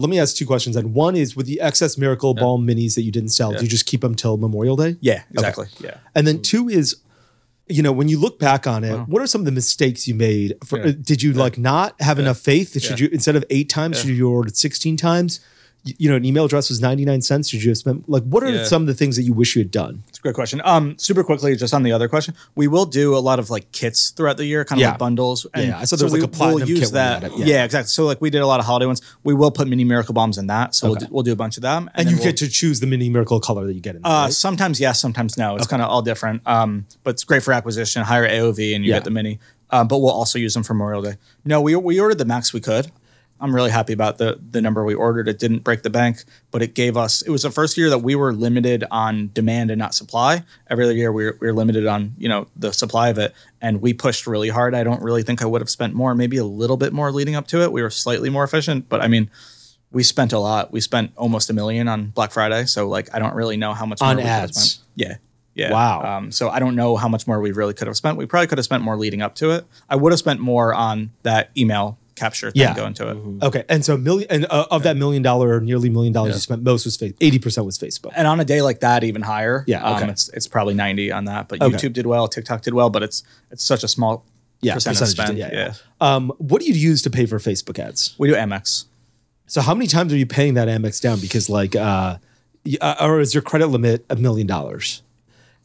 [0.00, 0.74] Let me ask two questions.
[0.76, 3.68] And one is with the excess Miracle Balm minis that you didn't sell, do you
[3.68, 4.96] just keep them till Memorial Day?
[5.00, 5.66] Yeah, exactly.
[5.78, 5.98] Yeah.
[6.14, 6.96] And then two is,
[7.70, 10.14] you know, when you look back on it, what are some of the mistakes you
[10.14, 10.54] made?
[10.64, 10.86] For, Yeah.
[10.86, 12.72] uh, Did you like not have enough faith?
[12.74, 13.06] That should Yeah.
[13.06, 15.40] you instead of eight times, should you ordered sixteen times?
[15.84, 17.48] You know, an email address was ninety nine cents.
[17.48, 18.64] Should you have spent like what are Yeah.
[18.64, 20.02] some of the things that you wish you had done?
[20.08, 20.60] It's a great question.
[20.62, 23.72] Um, super quickly, just on the other question, we will do a lot of like
[23.72, 24.90] kits throughout the year, kind of Yeah.
[24.90, 25.46] like bundles.
[25.56, 27.22] Yeah, I saw there was, like, we a platinum kit use that.
[27.38, 27.44] Yeah.
[27.46, 27.64] yeah.
[27.64, 27.88] exactly.
[27.88, 29.00] So like we did a lot of holiday ones.
[29.24, 30.74] We will put mini miracle balms in that.
[30.74, 32.48] So we'll, do, we'll do a bunch of them, And, then you we'll- get to
[32.48, 34.02] choose the mini Miracle color that you get in.
[34.02, 34.32] There, Uh, right?
[34.32, 35.56] sometimes yes, sometimes no.
[35.56, 36.42] It's kind of all different.
[36.46, 38.96] Um, but it's great for acquisition, higher AOV, and you Yeah.
[38.96, 39.38] get the mini.
[39.72, 41.14] Um, but we'll also use them for Memorial Day.
[41.44, 42.90] No, we we ordered the max we could.
[43.40, 45.28] I'm really happy about the the number we ordered.
[45.28, 47.22] It didn't break the bank, but it gave us.
[47.22, 50.44] It was the first year that we were limited on demand and not supply.
[50.68, 53.34] Every other year we were, we were limited on you know the supply of it,
[53.60, 54.74] and we pushed really hard.
[54.74, 57.34] I don't really think I would have spent more, maybe a little bit more leading
[57.34, 57.72] up to it.
[57.72, 59.30] We were slightly more efficient, but I mean,
[59.90, 60.70] we spent a lot.
[60.70, 63.86] We spent almost a million on Black Friday, so like I don't really know how
[63.86, 64.60] much On more we ads.
[64.60, 64.86] spent.
[64.96, 65.16] Yeah.
[65.54, 65.72] Yeah.
[65.72, 66.18] Wow.
[66.18, 68.16] Um, so I don't know how much more we really could have spent.
[68.16, 69.64] We probably could have spent more leading up to it.
[69.90, 72.74] I would have spent more on that email capture thing Yeah.
[72.76, 73.16] going to it.
[73.48, 76.34] okay, and so a million and uh, of that million dollar or nearly million dollars
[76.34, 77.16] you spent, most was Facebook.
[77.20, 78.12] Eighty percent was Facebook.
[78.14, 79.64] And on a day like that, even higher.
[79.66, 80.08] Yeah, Um, okay.
[80.12, 81.48] it's it's probably ninety on that.
[81.48, 81.76] But Okay.
[81.76, 84.24] YouTube did well, TikTok did well, but it's it's such a small
[84.62, 85.38] Yeah, percent percentage, spend.
[85.38, 86.14] yeah, Yeah, yeah.
[86.14, 88.14] Um, what do you use to pay for Facebook ads?
[88.18, 88.84] We do Amex.
[89.46, 91.18] So how many times are you paying that Amex down?
[91.18, 92.18] Because like, uh,
[92.80, 95.02] uh, or is your credit limit a million dollars?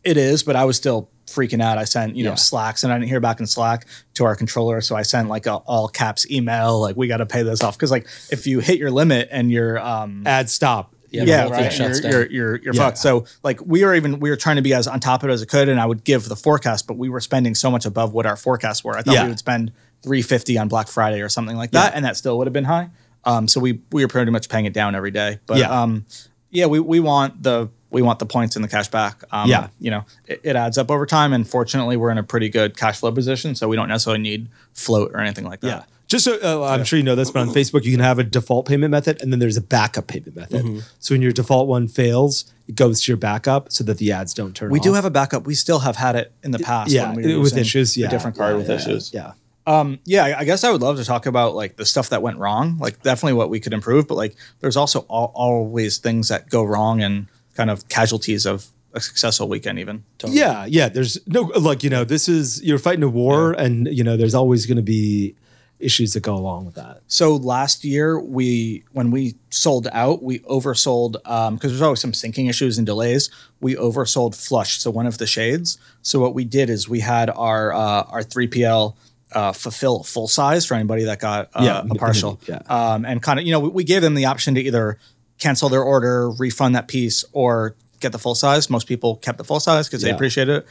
[0.04, 1.78] It is, but I was still freaking out.
[1.78, 2.36] I sent, you know, Yeah.
[2.36, 4.82] Slacks and I didn't hear back in Slack to our controller.
[4.82, 7.78] So I sent like a all caps email, like, we got to pay this off.
[7.78, 10.94] Cause like if you hit your limit and you're, um, Ad stop.
[11.12, 11.80] Yeah, yeah, the right.
[11.80, 12.82] You're, you're, you're, you're Yeah.
[12.82, 12.98] fucked.
[12.98, 15.34] So like we were even we were trying to be as on top of it
[15.34, 17.86] as I could, and I would give the forecast, but we were spending so much
[17.86, 18.98] above what our forecasts were.
[18.98, 19.24] I thought Yeah.
[19.24, 19.72] we would spend
[20.04, 21.96] three fifty on Black Friday or something like that, Yeah.
[21.96, 22.90] and that still would have been high.
[23.24, 25.40] Um, so we we were pretty much paying it down every day.
[25.46, 25.84] But Yeah.
[25.84, 26.06] um,
[26.52, 29.24] yeah, we we want the we want the points and the cash back.
[29.32, 29.68] Um, Yeah.
[29.80, 32.76] you know, it, it adds up over time, and fortunately, we're in a pretty good
[32.78, 35.68] cash flow position, so we don't necessarily need float or anything like that.
[35.68, 35.84] Yeah.
[36.08, 38.24] Just so uh, I'm sure you know this, but on Facebook you can have a
[38.24, 40.64] default payment method and then there's a backup payment method.
[40.64, 40.80] Mm-hmm.
[41.00, 44.32] So when your default one fails, it goes to your backup so that the ads
[44.36, 44.84] don't turn We off.
[44.86, 45.48] do have a backup.
[45.48, 46.92] We still have had it in the past.
[46.92, 47.98] yeah when we were with issues.
[47.98, 49.14] Yeah, a different card yeah, with yeah, issues.
[49.16, 49.32] Yeah.
[49.66, 52.22] Um, yeah, I- I guess I would love to talk about like the stuff that
[52.22, 56.28] went wrong, like definitely what we could improve, but like there's also al- always things
[56.28, 57.26] that go wrong and
[57.56, 60.04] kind of casualties of a successful weekend even.
[60.26, 60.88] Yeah, yeah.
[60.90, 64.36] There's no like you know this is you're fighting a war, and you know there's
[64.36, 65.36] always going to be
[65.78, 67.02] issues that go along with that.
[67.08, 72.14] So last year we when we sold out, we oversold um because there's always some
[72.14, 73.30] syncing issues and delays.
[73.60, 75.78] We oversold flush, so one of the shades.
[76.02, 78.96] So what we did is we had our uh our 3PL
[79.34, 82.40] uh, fulfill full size for anybody that got uh, Yeah, a partial.
[82.48, 82.62] yeah.
[82.70, 84.98] Um, and kind of, you know, we, we gave them the option to either
[85.40, 88.70] cancel their order, refund that piece, or get the full size.
[88.70, 90.16] Most people kept the full size because they Yeah.
[90.16, 90.68] appreciated it.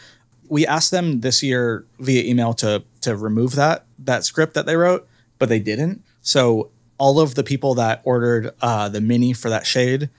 [0.48, 4.76] We asked them this year via email to to remove that that script that they
[4.76, 5.06] wrote,
[5.38, 6.02] but they didn't.
[6.22, 10.10] So all of the people that ordered uh, the mini for that shade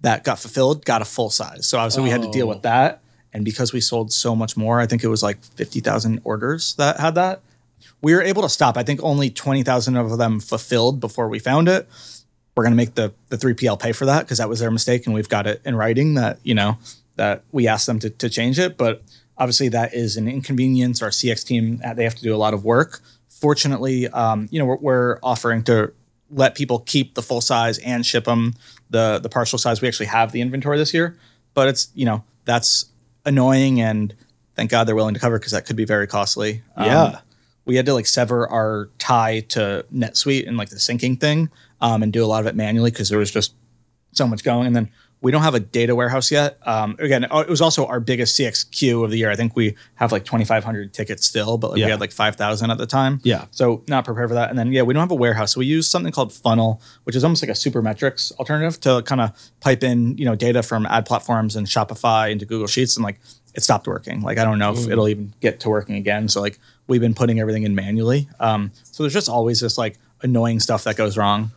[0.00, 1.66] that got fulfilled got a full size.
[1.66, 3.00] So obviously we had to deal with that.
[3.32, 6.74] And because we sold so much more, I think it was like fifty thousand orders
[6.74, 7.40] that had that.
[8.02, 8.76] We were able to stop.
[8.76, 11.88] I think only twenty thousand of them fulfilled before we found it.
[12.58, 14.72] We're going to make the the three PL pay for that because that was their
[14.72, 16.76] mistake, and we've got it in writing that you know
[17.14, 18.76] that we asked them to to change it.
[18.76, 19.00] But
[19.36, 21.00] obviously that is an inconvenience.
[21.00, 23.00] Our CX team uh, they have to do a lot of work.
[23.28, 25.92] Fortunately, um, you know we're, we're offering to
[26.30, 28.54] let people keep the full size and ship them
[28.90, 29.80] the the partial size.
[29.80, 31.16] We actually have the inventory this year,
[31.54, 32.86] but it's you know that's
[33.24, 34.12] annoying and
[34.56, 36.62] thank God they're willing to cover because that could be very costly.
[36.76, 37.20] Um, Yeah.
[37.66, 41.50] we had to like sever our tie to NetSuite and like the syncing thing,
[41.80, 43.54] um, and do a lot of it manually because there was just
[44.12, 44.66] so much going.
[44.66, 46.58] And then we don't have a data warehouse yet.
[46.62, 49.30] Um, again, uh, it was also our biggest CXQ of the year.
[49.30, 51.86] I think we have like 2,500 tickets still, but like Yeah.
[51.86, 53.20] we had like 5,000 at the time.
[53.24, 53.46] Yeah.
[53.50, 54.48] So not prepared for that.
[54.50, 55.54] And then yeah, we don't have a warehouse.
[55.54, 59.20] So we use something called Funnel, which is almost like a Supermetrics alternative to kind
[59.20, 63.02] of pipe in you know data from ad platforms and Shopify into Google Sheets, and
[63.02, 63.18] like
[63.54, 64.20] it stopped working.
[64.22, 66.28] Like I don't know if it'll even get to working again.
[66.28, 68.28] So like we've been putting everything in manually.
[68.38, 71.50] Um, so there's just always this like annoying stuff that goes wrong.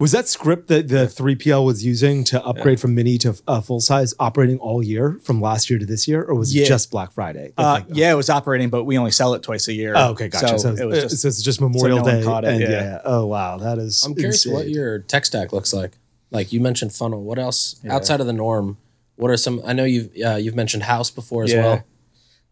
[0.00, 3.80] Was that script that the 3PL was using to upgrade from mini to uh, full
[3.80, 7.12] size operating all year from last year to this year, or was it just Black
[7.12, 7.52] Friday?
[7.56, 9.92] Uh, yeah, it was operating, but we only sell it twice a year.
[9.96, 10.58] Oh, okay, gotcha.
[10.58, 12.24] So, it was just so it's just Memorial no Day.
[12.24, 12.68] caught it, and yeah.
[12.70, 13.00] yeah.
[13.04, 14.02] Oh wow, that is.
[14.04, 15.92] I'm curious what your tech stack looks like.
[16.32, 17.22] Like you mentioned funnel.
[17.22, 18.78] What else outside of the norm?
[19.14, 19.62] What are some?
[19.64, 21.62] I know you've uh, you've mentioned Haus before as Yeah.
[21.62, 21.84] well.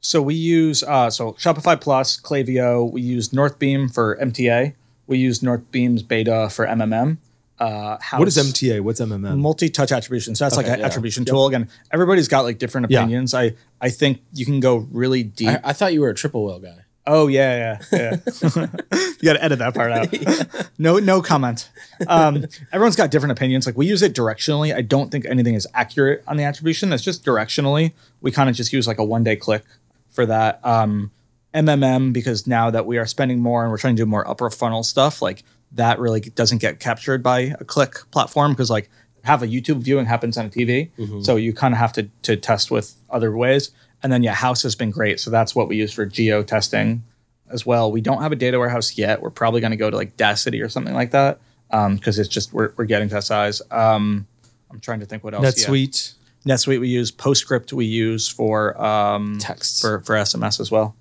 [0.01, 2.89] So we use uh, so Shopify Plus, Klaviyo.
[2.91, 4.75] We use Northbeam for MTA.
[5.09, 7.19] We use Northbeam's beta for MMM.
[7.63, 8.81] Uh, What is MTA?
[8.81, 9.39] What's MMM?
[9.39, 10.35] Multi-touch attribution.
[10.35, 10.87] So that's like an yeah.
[10.87, 11.47] attribution tool.
[11.47, 13.33] Again, everybody's got like different opinions.
[13.33, 13.41] Yeah.
[13.41, 13.61] opinions.
[13.81, 15.49] I I think you can go really deep.
[15.49, 16.85] I, I thought you were a triple whale guy.
[17.07, 18.17] Oh yeah, yeah, yeah.
[18.43, 20.69] you got to edit that part out.
[20.79, 21.71] No, no comment.
[22.09, 23.67] Um, everyone's got different opinions.
[23.67, 24.75] Like we use it directionally.
[24.75, 26.93] I don't think anything is accurate on the attribution.
[26.93, 27.93] It's just directionally.
[28.21, 29.63] We kind of just use like a one day click
[30.11, 30.65] for that.
[30.65, 31.13] Um,
[31.55, 34.51] MMM because now that we are spending more and we're trying to do more upper
[34.51, 35.45] funnel stuff, like
[35.75, 38.91] that really doesn't get captured by a click platform because like
[39.25, 40.91] have a YouTube viewing happens on a TV,
[41.25, 43.71] so you kind of have to to test with other ways.
[44.03, 47.05] And then yeah, Haus has been great, so that's what we use for geo testing
[47.51, 47.93] as well.
[47.93, 49.23] We don't have a data warehouse yet.
[49.23, 51.39] We're probably going to go to like Daasity or something like that
[51.71, 53.63] because it's just we're, we're getting to that size.
[53.71, 54.27] Um,
[54.71, 55.45] I'm trying to think what else.
[55.45, 55.69] Yeah.
[55.69, 56.15] NetSuite.
[56.47, 57.13] NetSuite we use.
[57.13, 59.81] PostScript we use for um, Texts.
[59.81, 60.97] for for SMS as well.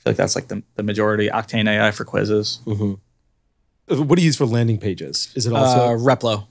[0.00, 1.28] I feel like that's like the, the majority.
[1.28, 2.60] Octane AI for quizzes.
[2.66, 2.96] Uh,
[3.88, 5.30] What do you use for landing pages?
[5.34, 5.78] Is it also?
[5.80, 6.46] Uh, Replo.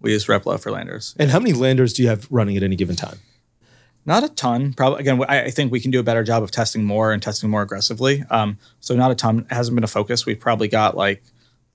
[0.00, 1.14] We use Replo for landers.
[1.18, 3.18] and how many landers do you have running at any given time?
[4.06, 4.72] Not a ton.
[4.72, 5.22] Probably again.
[5.28, 7.60] I, I think we can do a better job of testing more and testing more
[7.60, 8.24] aggressively.
[8.30, 9.40] Um, so not a ton.
[9.50, 10.24] It hasn't been a focus.
[10.24, 11.22] We've probably got like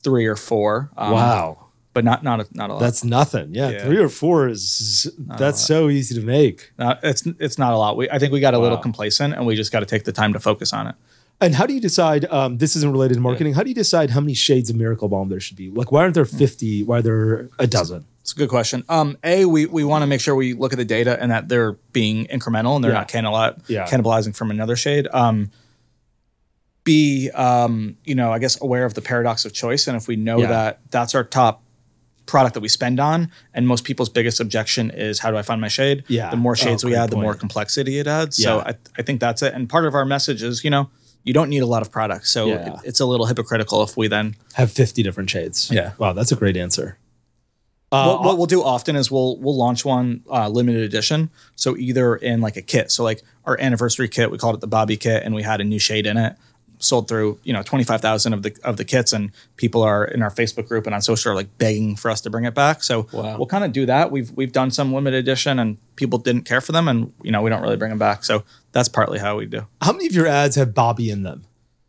[0.03, 0.89] three or four.
[0.97, 2.79] Um, wow, but not not a, not a lot.
[2.79, 3.53] that's nothing.
[3.53, 3.83] Yeah, Yeah.
[3.85, 6.71] three or four is that's so easy to make.
[6.79, 7.95] Not, it's it's not a lot.
[7.95, 10.11] We I think we got a little complacent, and we just got to take the
[10.11, 10.95] time to focus on it.
[11.41, 12.25] And how do you decide?
[12.25, 13.53] Um, this isn't related to marketing.
[13.53, 15.69] How do you decide how many shades of Miracle Balm there should be?
[15.69, 16.81] Like, why aren't there fifty?
[16.83, 18.05] Why are there a dozen?
[18.21, 18.83] It's a good question.
[18.89, 21.49] Um, a we we want to make sure we look at the data and that
[21.49, 22.99] they're being incremental and they're Yeah.
[22.99, 23.85] not cannibali- Yeah.
[23.85, 25.07] cannibalizing from another shade.
[25.11, 25.51] Um,
[26.85, 30.15] B, um, you know, I guess aware of the paradox of choice, and if we
[30.15, 30.47] know Yeah.
[30.47, 31.63] that that's our top
[32.27, 35.59] product that we spend on, and most people's biggest objection is how do I find
[35.61, 36.03] my shade?
[36.07, 36.29] Yeah.
[36.31, 38.37] The more Oh, shades we great add, the more complexity it adds.
[38.37, 39.53] So I, I think that's it.
[39.53, 40.89] And part of our message is, you know,
[41.25, 42.31] you don't need a lot of products.
[42.31, 42.73] So Yeah.
[42.75, 45.69] it, it's a little hypocritical if we then Have fifty different shades.
[45.71, 45.91] Yeah.
[45.97, 46.97] Wow, that's a great answer.
[47.91, 51.29] Uh, what, what we'll do often is we'll we'll launch one uh, limited edition.
[51.55, 54.67] So either in like a kit, so like our anniversary kit, we called it the
[54.67, 56.35] Bobbi kit, and we had a new shade in it.
[56.85, 60.05] Sold through you know twenty five thousand of the of the kits, and people are
[60.05, 62.53] in our Facebook group and on social are like begging for us to bring it
[62.53, 62.83] back.
[62.83, 63.37] So Wow.
[63.37, 64.11] we'll kind of do that.
[64.11, 67.41] We've we've done some limited edition, and people didn't care for them, and you know
[67.41, 68.23] we don't really bring them back.
[68.23, 69.65] So that's partly how we do.
[69.81, 71.45] how many of your ads have Bobbi in them?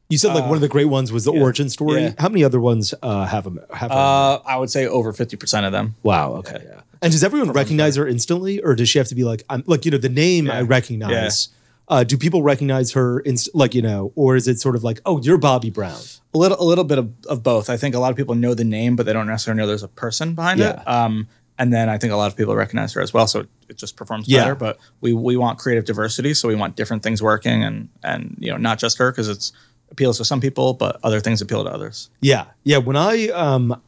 [0.09, 2.03] You said like one of the great ones was the origin story.
[2.03, 2.13] yeah.
[2.19, 3.59] How many other ones uh, have them?
[3.75, 3.97] Have her?
[3.97, 5.97] Uh, I would say over fifty percent of them.
[6.05, 6.35] wow.
[6.37, 6.63] Okay.
[6.65, 6.81] Yeah.
[7.03, 9.85] And does everyone recognize her instantly, or does she have to be like, I'm like,
[9.85, 11.49] you know, the name I recognize.
[11.89, 15.01] Uh, do people recognize her, inst- like you know, or is it sort of like,
[15.07, 16.01] oh, you're Bobbi Brown?
[16.35, 17.71] a little a little bit of, of both.
[17.71, 19.83] I think a lot of people know the name, but they don't necessarily know there's
[19.83, 20.81] a person behind Yeah.
[20.81, 20.89] it.
[20.89, 21.29] Um,
[21.59, 23.77] and then I think a lot of people recognize her as well, so it, it
[23.79, 24.41] just performs Yeah.
[24.43, 24.55] better.
[24.55, 28.51] But we we want creative diversity, so we want different things working, and and you
[28.51, 29.53] know not just her because it's
[29.91, 32.11] appeals to some people, but other things appeal to others.
[32.21, 32.79] Yeah, yeah.
[32.79, 33.81] When I um,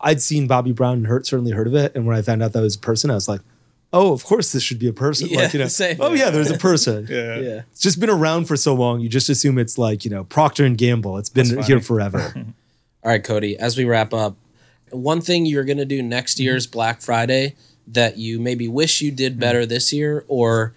[0.00, 2.52] I'd seen Bobbi Brown and heard certainly heard of it, and when I found out
[2.52, 3.40] that was a person, I was like,
[3.94, 5.28] oh, of course this should be a person.
[5.28, 5.96] Yeah, like you know, same.
[6.00, 7.06] oh yeah, there's a person.
[7.14, 7.38] Yeah.
[7.38, 7.62] yeah.
[7.70, 10.64] It's just been around for so long, you just assume it's like you know Procter
[10.64, 11.16] and Gamble.
[11.18, 12.32] It's been here forever.
[13.04, 14.36] All right, Cody, as we wrap up,
[14.90, 16.44] one thing you're going to do next mm-hmm.
[16.44, 17.54] year's Black Friday
[17.86, 19.68] that you maybe wish you did better mm-hmm.
[19.68, 20.74] this year or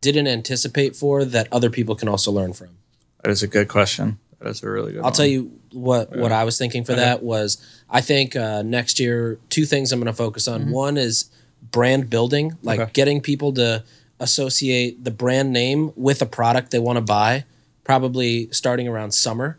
[0.00, 2.68] didn't anticipate for that other people can also learn from?
[3.22, 4.18] That is a good question.
[4.40, 5.02] That is a really good.
[5.04, 8.98] I'll tell you what what I was thinking for that was I think uh, next
[8.98, 10.62] year two things I'm going to focus on.
[10.62, 10.70] Mm-hmm.
[10.72, 11.30] One is
[11.62, 12.90] brand building, like Okay.
[12.92, 13.84] getting people to
[14.18, 17.44] associate the brand name with a product they want to buy,
[17.84, 19.58] probably starting around summer.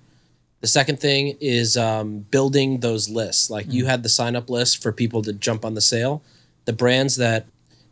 [0.61, 3.49] The second thing is um, building those lists.
[3.49, 6.21] Like you had the sign up list for people to jump on the sale.
[6.65, 7.47] The brands that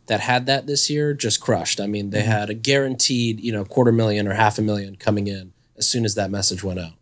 [0.06, 1.80] that had that this year just crushed.
[1.80, 5.26] I mean, they had a guaranteed, you know, quarter million or half a million coming
[5.28, 6.92] in as soon as that message went out.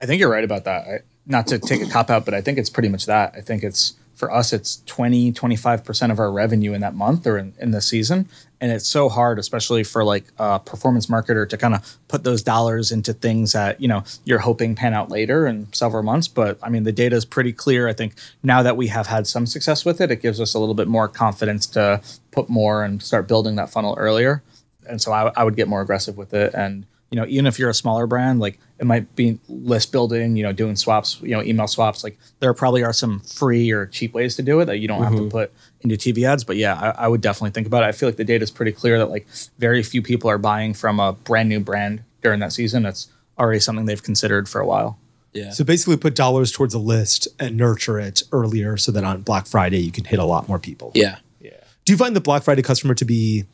[0.00, 0.86] I think you're right about that.
[0.86, 3.34] I, not to take a cop out, but I think it's pretty much that.
[3.36, 3.94] I think it's
[4.24, 7.82] for us, it's 20, 25% of our revenue in that month or in, in the
[7.82, 8.26] season.
[8.58, 12.40] And it's so hard, especially for like a performance marketer to kind of put those
[12.42, 16.26] dollars into things that, you know, you're hoping pan out later in several months.
[16.26, 17.86] But I mean, the data is pretty clear.
[17.86, 20.58] I think now that we have had some success with it, it gives us a
[20.58, 22.00] little bit more confidence to
[22.30, 24.42] put more and start building that funnel earlier.
[24.88, 26.54] And so I, I would get more aggressive with it.
[26.54, 30.34] And you know, even if you're a smaller brand, like it might be list building,
[30.34, 32.02] you know, doing swaps, you know, email swaps.
[32.02, 35.00] Like there probably are some free or cheap ways to do it that you don't
[35.00, 35.28] have to mm-hmm.
[35.28, 35.52] put
[35.82, 36.42] into TV ads.
[36.42, 37.86] But yeah, I, I would definitely think about it.
[37.86, 39.28] I feel like the data is pretty clear that like
[39.60, 42.82] very few people are buying from a brand new brand during that season.
[42.82, 43.06] That's
[43.38, 44.98] already something they've considered for a while.
[45.32, 45.50] Yeah.
[45.50, 49.46] So basically, put dollars towards a list and nurture it earlier, so that on Black
[49.46, 50.90] Friday you can hit a lot more people.
[50.96, 51.18] Yeah.
[51.40, 51.52] Yeah.
[51.84, 53.44] Do you find the Black Friday customer to be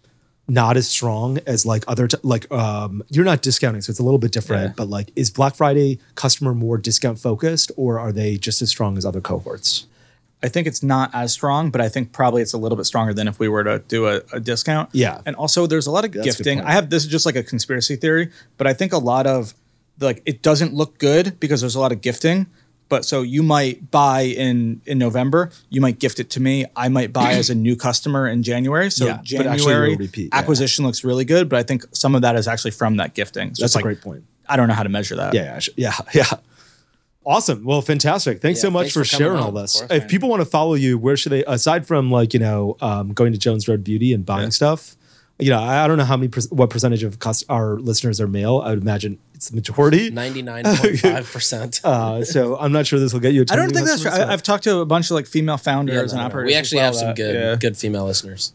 [0.49, 4.03] not as strong as like other t- like um you're not discounting, so it's a
[4.03, 4.69] little bit different.
[4.69, 4.75] Yeah.
[4.77, 8.97] But like, is Black Friday customer more discount focused, or are they just as strong
[8.97, 9.87] as other cohorts?
[10.43, 13.13] I think it's not as strong, but I think probably it's a little bit stronger
[13.13, 14.89] than if we were to do a, a discount.
[14.93, 15.21] Yeah.
[15.27, 16.63] And also, there's a lot of That's gifting.
[16.63, 19.55] I have this is just like a conspiracy theory, but I think a lot of
[20.01, 22.47] like it doesn't look good because there's a lot of gifting.
[22.91, 26.67] But so you might buy in in November, you might gift it to me.
[26.77, 28.91] I might buy as a new customer in January.
[28.91, 30.29] So Yeah, but actually January you'll yeah.
[30.33, 33.49] acquisition looks really good, but I think some of that is actually from that gifting.
[33.49, 34.25] It's That's just a like, great point.
[34.49, 35.33] I don't know how to measure that.
[35.33, 36.39] Yeah, yeah, yeah, yeah.
[37.25, 37.65] Awesome.
[37.65, 38.41] Well, fantastic.
[38.41, 39.79] Thanks Yeah, so much thanks for, for sharing on, all this.
[39.79, 40.09] course, if man.
[40.09, 41.45] people want to follow you, where should they?
[41.45, 44.97] Aside from like you know um, going to Jones Road Beauty and buying stuff,
[45.41, 48.21] you know, I, I don't know how many per- what percentage of cus- our listeners
[48.21, 48.59] are male.
[48.65, 50.11] I would imagine it's the majority.
[50.11, 51.81] 99.5%.
[51.91, 53.41] Uh, so I'm not sure this will get you.
[53.41, 54.11] a I ton don't of think that's true.
[54.11, 56.27] I, I've talked to a bunch of like female founders Yeah, and no, no, no.
[56.27, 56.47] operators.
[56.49, 57.57] We as actually well have some that- good yeah.
[57.57, 58.53] good female listeners.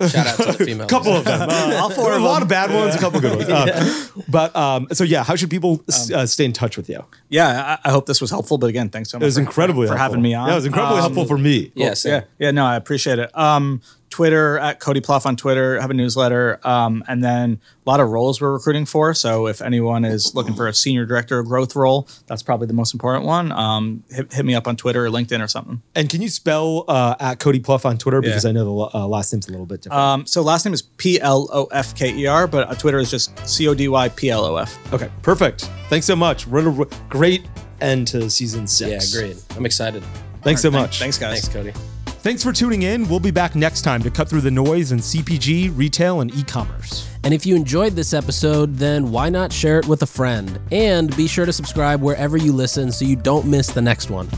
[0.08, 0.86] Shout out to the female.
[0.86, 1.48] a couple of them.
[1.48, 3.48] I'll there are a lot of bad ones, a couple good ones.
[3.48, 7.04] Uh, but um, so yeah, how should people s- uh, stay in touch with you?
[7.28, 8.58] yeah, I, I hope this was helpful.
[8.58, 9.22] But again, thanks so much.
[9.22, 10.14] It was for- incredibly for, helpful.
[10.14, 10.46] having me on.
[10.48, 11.70] Yeah, it was incredibly Um, helpful for me.
[11.76, 12.12] Yeah, same.
[12.12, 13.36] Yeah, yeah, no, I appreciate it.
[13.38, 13.80] Um,
[14.12, 15.80] Twitter at Cody Plof on Twitter.
[15.80, 19.14] Have a newsletter, um, and then a lot of roles we're recruiting for.
[19.14, 22.74] So if anyone is looking for a senior director of growth role, that's probably the
[22.74, 23.50] most important one.
[23.50, 25.82] Um, hit, hit me up on Twitter or LinkedIn or something.
[25.94, 28.50] And can you spell uh, at Cody Plof on Twitter because Yeah.
[28.50, 30.00] I know the uh, last name's a little bit different.
[30.00, 32.98] Um, so last name is P L O F K E R, but uh, Twitter
[32.98, 34.78] is just C O D Y P L O F.
[34.92, 35.70] okay, perfect.
[35.88, 36.46] Thanks so much.
[36.46, 37.46] What a great
[37.80, 38.90] end to season six.
[38.90, 39.16] Yeah, six.
[39.48, 39.56] great.
[39.56, 40.04] I'm excited.
[40.42, 40.98] Thanks so much.
[40.98, 41.40] Thanks, guys.
[41.48, 42.01] Thanks, Cody.
[42.22, 43.08] Thanks for tuning in.
[43.08, 47.10] We'll be back next time to cut through the noise in CPG, retail, and e-commerce.
[47.24, 50.60] And if you enjoyed this episode, then why not share it with a friend?
[50.70, 54.28] And be sure to subscribe wherever you listen so you don't miss the next one.